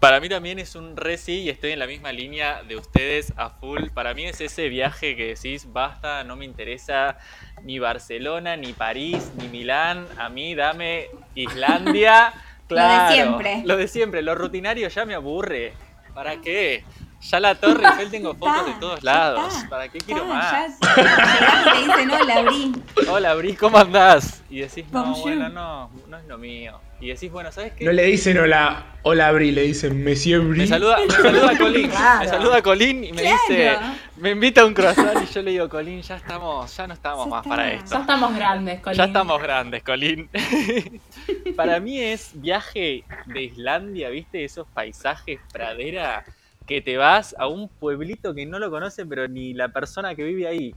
Para 0.00 0.20
mí 0.20 0.28
también 0.28 0.60
es 0.60 0.76
un 0.76 0.96
re 0.96 1.18
sí 1.18 1.40
y 1.40 1.48
estoy 1.48 1.72
en 1.72 1.80
la 1.80 1.86
misma 1.88 2.12
línea 2.12 2.62
de 2.62 2.76
ustedes 2.76 3.32
a 3.36 3.50
full. 3.50 3.88
Para 3.92 4.14
mí 4.14 4.24
es 4.26 4.40
ese 4.40 4.68
viaje 4.68 5.16
que 5.16 5.34
decís, 5.34 5.72
basta, 5.72 6.22
no 6.22 6.36
me 6.36 6.44
interesa 6.44 7.18
ni 7.64 7.80
Barcelona, 7.80 8.56
ni 8.56 8.72
París, 8.72 9.32
ni 9.36 9.48
Milán. 9.48 10.06
A 10.16 10.28
mí 10.28 10.54
dame 10.54 11.08
Islandia. 11.34 12.32
Lo 12.68 12.76
de 12.76 12.82
Claro, 12.86 13.12
siempre. 13.14 13.62
Lo 13.64 13.76
de 13.76 13.88
siempre. 13.88 14.22
Lo 14.22 14.34
rutinario 14.36 14.88
ya 14.88 15.04
me 15.04 15.14
aburre. 15.14 15.72
¿Para 16.14 16.40
qué? 16.40 16.84
Ya 17.20 17.40
la 17.40 17.56
Torre 17.56 17.84
Eiffel 17.84 18.10
tengo 18.10 18.34
fotos 18.34 18.66
de 18.66 18.74
todos 18.74 19.02
lados. 19.02 19.52
está, 19.56 19.68
¿Para 19.68 19.88
qué 19.88 19.98
quiero 19.98 20.22
está, 20.22 20.34
más? 20.34 20.78
ya 20.80 20.94
llegás 20.96 21.60
y 21.66 21.90
te 21.90 22.52
dicen, 22.52 22.84
hola, 23.08 23.34
Bri, 23.34 23.56
¿cómo 23.56 23.78
andás? 23.78 24.44
Y 24.48 24.60
decís, 24.60 24.84
no, 24.92 25.02
Bonjour. 25.04 25.22
bueno, 25.24 25.48
no, 25.48 25.90
no 26.06 26.16
es 26.18 26.24
lo 26.26 26.38
mío. 26.38 26.80
Y 27.00 27.08
decís, 27.08 27.30
bueno, 27.30 27.52
¿sabes 27.52 27.72
qué? 27.74 27.84
No 27.84 27.92
le 27.92 28.02
dicen 28.04 28.36
hola, 28.38 28.96
hola 29.02 29.30
Bri, 29.30 29.52
le 29.52 29.62
dicen 29.62 30.02
Monsieur 30.02 30.40
Bri. 30.42 30.58
Me 30.58 30.66
saluda, 30.66 30.98
me 31.06 31.14
saluda 31.14 31.56
Colín. 31.56 31.90
Claro. 31.90 32.20
Me 32.20 32.28
saluda 32.28 32.62
Colín 32.62 33.04
y 33.04 33.12
me 33.12 33.22
Claro. 33.22 33.36
dice, 33.48 33.76
me 34.16 34.30
invita 34.30 34.62
a 34.62 34.66
un 34.66 34.74
croissant 34.74 35.22
y 35.22 35.32
yo 35.32 35.42
le 35.42 35.52
digo, 35.52 35.68
Colín, 35.68 36.02
ya 36.02 36.16
estamos, 36.16 36.76
ya 36.76 36.86
no 36.88 36.94
estamos 36.94 37.24
Ya 37.26 37.30
más 37.30 37.44
está. 37.44 37.48
para 37.56 37.68
Ya 37.70 37.76
esto. 37.76 37.98
estamos 38.00 38.34
grandes, 38.34 38.80
Colín. 38.80 38.96
Ya 38.98 39.04
estamos 39.04 39.40
grandes, 39.42 39.82
Colín. 39.84 40.28
para 41.56 41.78
mí 41.80 42.00
es 42.00 42.30
viaje 42.34 43.04
de 43.26 43.42
Islandia, 43.42 44.08
¿viste? 44.10 44.44
Esos 44.44 44.66
paisajes, 44.68 45.38
pradera, 45.52 46.24
que 46.66 46.80
te 46.80 46.96
vas 46.96 47.34
a 47.38 47.46
un 47.46 47.68
pueblito 47.68 48.34
que 48.34 48.44
no 48.44 48.58
lo 48.58 48.70
conoce, 48.70 49.06
pero 49.06 49.28
ni 49.28 49.54
la 49.54 49.68
persona 49.68 50.14
que 50.16 50.24
vive 50.24 50.46
ahí. 50.48 50.74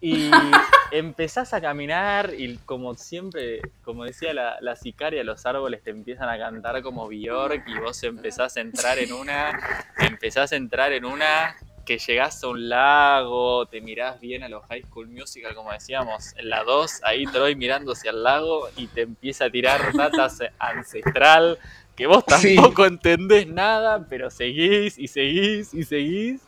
Y 0.00 0.30
empezás 0.92 1.52
a 1.54 1.60
caminar 1.60 2.32
y 2.36 2.56
como 2.64 2.94
siempre, 2.94 3.60
como 3.82 4.04
decía 4.04 4.32
la, 4.34 4.56
la 4.60 4.76
sicaria, 4.76 5.22
los 5.24 5.44
árboles 5.46 5.82
te 5.82 5.90
empiezan 5.90 6.28
a 6.28 6.38
cantar 6.38 6.80
como 6.82 7.08
Bjork 7.08 7.62
y 7.68 7.78
vos 7.78 8.02
empezás 8.02 8.56
a 8.56 8.60
entrar 8.60 8.98
en 8.98 9.12
una, 9.12 9.58
empezás 9.98 10.52
a 10.52 10.56
entrar 10.56 10.92
en 10.92 11.04
una 11.04 11.56
que 11.84 11.98
llegás 11.98 12.44
a 12.44 12.48
un 12.48 12.68
lago, 12.68 13.66
te 13.66 13.80
mirás 13.80 14.20
bien 14.20 14.42
a 14.44 14.48
los 14.48 14.64
High 14.66 14.82
School 14.84 15.08
Musical, 15.08 15.54
como 15.54 15.72
decíamos, 15.72 16.34
en 16.36 16.48
la 16.48 16.62
2, 16.62 17.00
ahí 17.02 17.24
Troy 17.26 17.56
mirando 17.56 17.92
hacia 17.92 18.12
el 18.12 18.22
lago 18.22 18.68
y 18.76 18.86
te 18.86 19.00
empieza 19.02 19.46
a 19.46 19.50
tirar 19.50 19.92
data 19.94 20.28
ancestral, 20.58 21.58
que 21.96 22.06
vos 22.06 22.22
Sí. 22.38 22.54
tampoco 22.54 22.86
entendés 22.86 23.46
nada, 23.48 24.06
pero 24.08 24.30
seguís 24.30 24.98
y 24.98 25.08
seguís 25.08 25.74
y 25.74 25.82
seguís. 25.84 26.40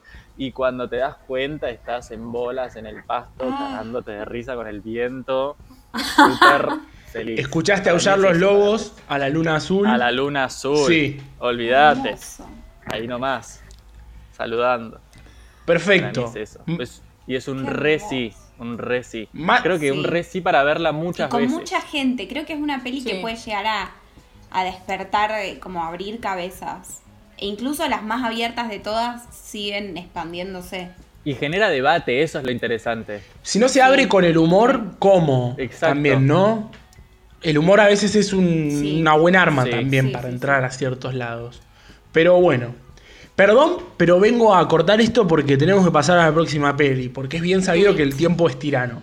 Y 0.45 0.51
cuando 0.51 0.89
te 0.89 0.97
das 0.97 1.15
cuenta 1.29 1.71
estás 1.71 2.11
en 2.11 2.33
bolas 2.33 2.75
en 2.75 2.87
el 2.87 3.05
pasto, 3.05 3.45
Ah. 3.49 3.57
cagándote 3.61 4.11
de 4.11 4.25
risa 4.25 4.57
con 4.57 4.67
el 4.67 4.81
viento, 4.81 5.57
súper 6.17 6.69
feliz. 7.13 7.39
Escuchaste 7.39 7.91
aullar 7.91 8.19
los 8.19 8.37
lobos 8.37 8.93
a 9.09 9.19
la 9.19 9.29
luna 9.29 9.55
azul. 9.55 9.87
A 9.87 9.97
la 9.97 10.11
luna 10.11 10.45
azul. 10.47 10.89
Sí. 10.89 11.21
Olvídate. 11.39 12.09
Hermoso. 12.09 12.49
Ahí 12.87 13.07
nomás. 13.07 13.63
Saludando. 14.33 15.01
Perfecto. 15.65 16.25
Es 16.35 16.35
eso. 16.55 16.61
M- 16.67 16.77
Pues- 16.79 17.03
y 17.29 17.37
es 17.37 17.47
un 17.47 17.65
re 17.65 18.01
sí. 18.01 18.33
Un 18.59 18.79
re 18.79 19.05
sí. 19.05 19.29
Ma- 19.33 19.63
Creo 19.63 19.79
que 19.79 19.93
un 19.93 19.99
Sí. 20.03 20.07
re 20.07 20.25
sí 20.25 20.41
para 20.41 20.65
verla 20.65 20.91
Y 20.91 20.95
muchas 20.95 21.29
con 21.31 21.43
veces. 21.43 21.57
mucha 21.57 21.81
gente. 21.83 22.27
Creo 22.27 22.45
que 22.47 22.55
es 22.55 22.61
una 22.61 22.83
peli 22.83 23.05
que 23.05 23.21
puede 23.21 23.37
llegar 23.37 23.65
a, 23.67 23.91
a 24.51 24.65
despertar, 24.65 25.31
eh, 25.41 25.61
como 25.61 25.85
abrir 25.85 26.19
cabezas. 26.19 27.02
E 27.43 27.47
incluso 27.47 27.89
las 27.89 28.05
más 28.05 28.23
abiertas 28.23 28.69
de 28.71 28.79
todas 28.79 29.23
siguen 29.35 29.97
expandiéndose. 29.97 30.91
Y 31.25 31.35
genera 31.35 31.71
debate, 31.71 32.23
eso 32.23 32.39
es 32.39 32.45
lo 32.45 32.53
interesante. 32.53 33.21
Si 33.43 33.59
no 33.59 33.69
se 33.69 33.83
abre 33.83 34.07
con 34.07 34.25
el 34.25 34.39
humor, 34.39 34.93
¿cómo? 35.01 35.57
Exacto. 35.59 35.95
También, 35.95 36.25
¿no? 36.29 36.71
El 37.43 37.59
humor 37.59 37.81
a 37.81 37.87
veces 37.87 38.15
es 38.15 38.33
un- 38.33 38.71
Sí. 38.71 39.01
una 39.01 39.15
buena 39.15 39.43
arma 39.43 39.65
Sí. 39.65 39.71
también 39.71 40.07
Sí, 40.07 40.13
para 40.13 40.29
sí, 40.29 40.35
entrar 40.35 40.65
a 40.65 40.71
ciertos 40.71 41.15
lados. 41.15 41.61
Pero 42.13 42.41
bueno. 42.41 42.77
Perdón, 43.35 43.79
pero 43.97 44.21
vengo 44.21 44.55
a 44.55 44.69
cortar 44.69 45.01
esto 45.01 45.27
porque 45.27 45.57
tenemos 45.57 45.85
que 45.85 45.91
pasar 45.91 46.19
a 46.19 46.27
la 46.27 46.33
próxima 46.33 46.77
peli, 46.77 47.09
porque 47.09 47.39
es 47.39 47.43
bien 47.43 47.63
sabido 47.63 47.97
que 47.97 48.03
el 48.05 48.15
tiempo 48.15 48.49
es 48.49 48.57
tirano. 48.57 49.03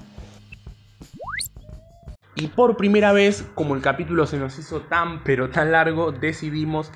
Y 2.35 2.47
por 2.47 2.77
primera 2.77 3.11
vez, 3.11 3.43
como 3.53 3.75
el 3.75 3.81
capítulo 3.81 4.25
se 4.27 4.37
nos 4.37 4.57
hizo 4.59 4.79
tan 4.81 5.23
pero 5.25 5.49
tan 5.49 5.73
largo, 5.73 6.13
decidimos 6.13 6.89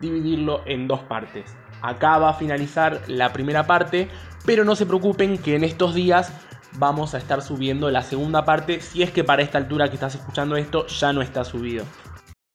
dividirlo 0.00 0.62
en 0.66 0.88
dos 0.88 1.00
partes. 1.00 1.54
Acá 1.82 2.18
va 2.18 2.30
a 2.30 2.34
finalizar 2.34 3.02
la 3.06 3.32
primera 3.32 3.66
parte, 3.66 4.08
pero 4.44 4.64
no 4.64 4.76
se 4.76 4.86
preocupen 4.86 5.38
que 5.38 5.56
en 5.56 5.64
estos 5.64 5.94
días 5.94 6.32
vamos 6.78 7.14
a 7.14 7.18
estar 7.18 7.42
subiendo 7.42 7.90
la 7.90 8.02
segunda 8.02 8.44
parte, 8.44 8.80
si 8.80 9.02
es 9.02 9.10
que 9.10 9.24
para 9.24 9.42
esta 9.42 9.58
altura 9.58 9.88
que 9.88 9.94
estás 9.94 10.14
escuchando 10.14 10.56
esto 10.56 10.86
ya 10.86 11.12
no 11.12 11.22
está 11.22 11.44
subido. 11.44 11.84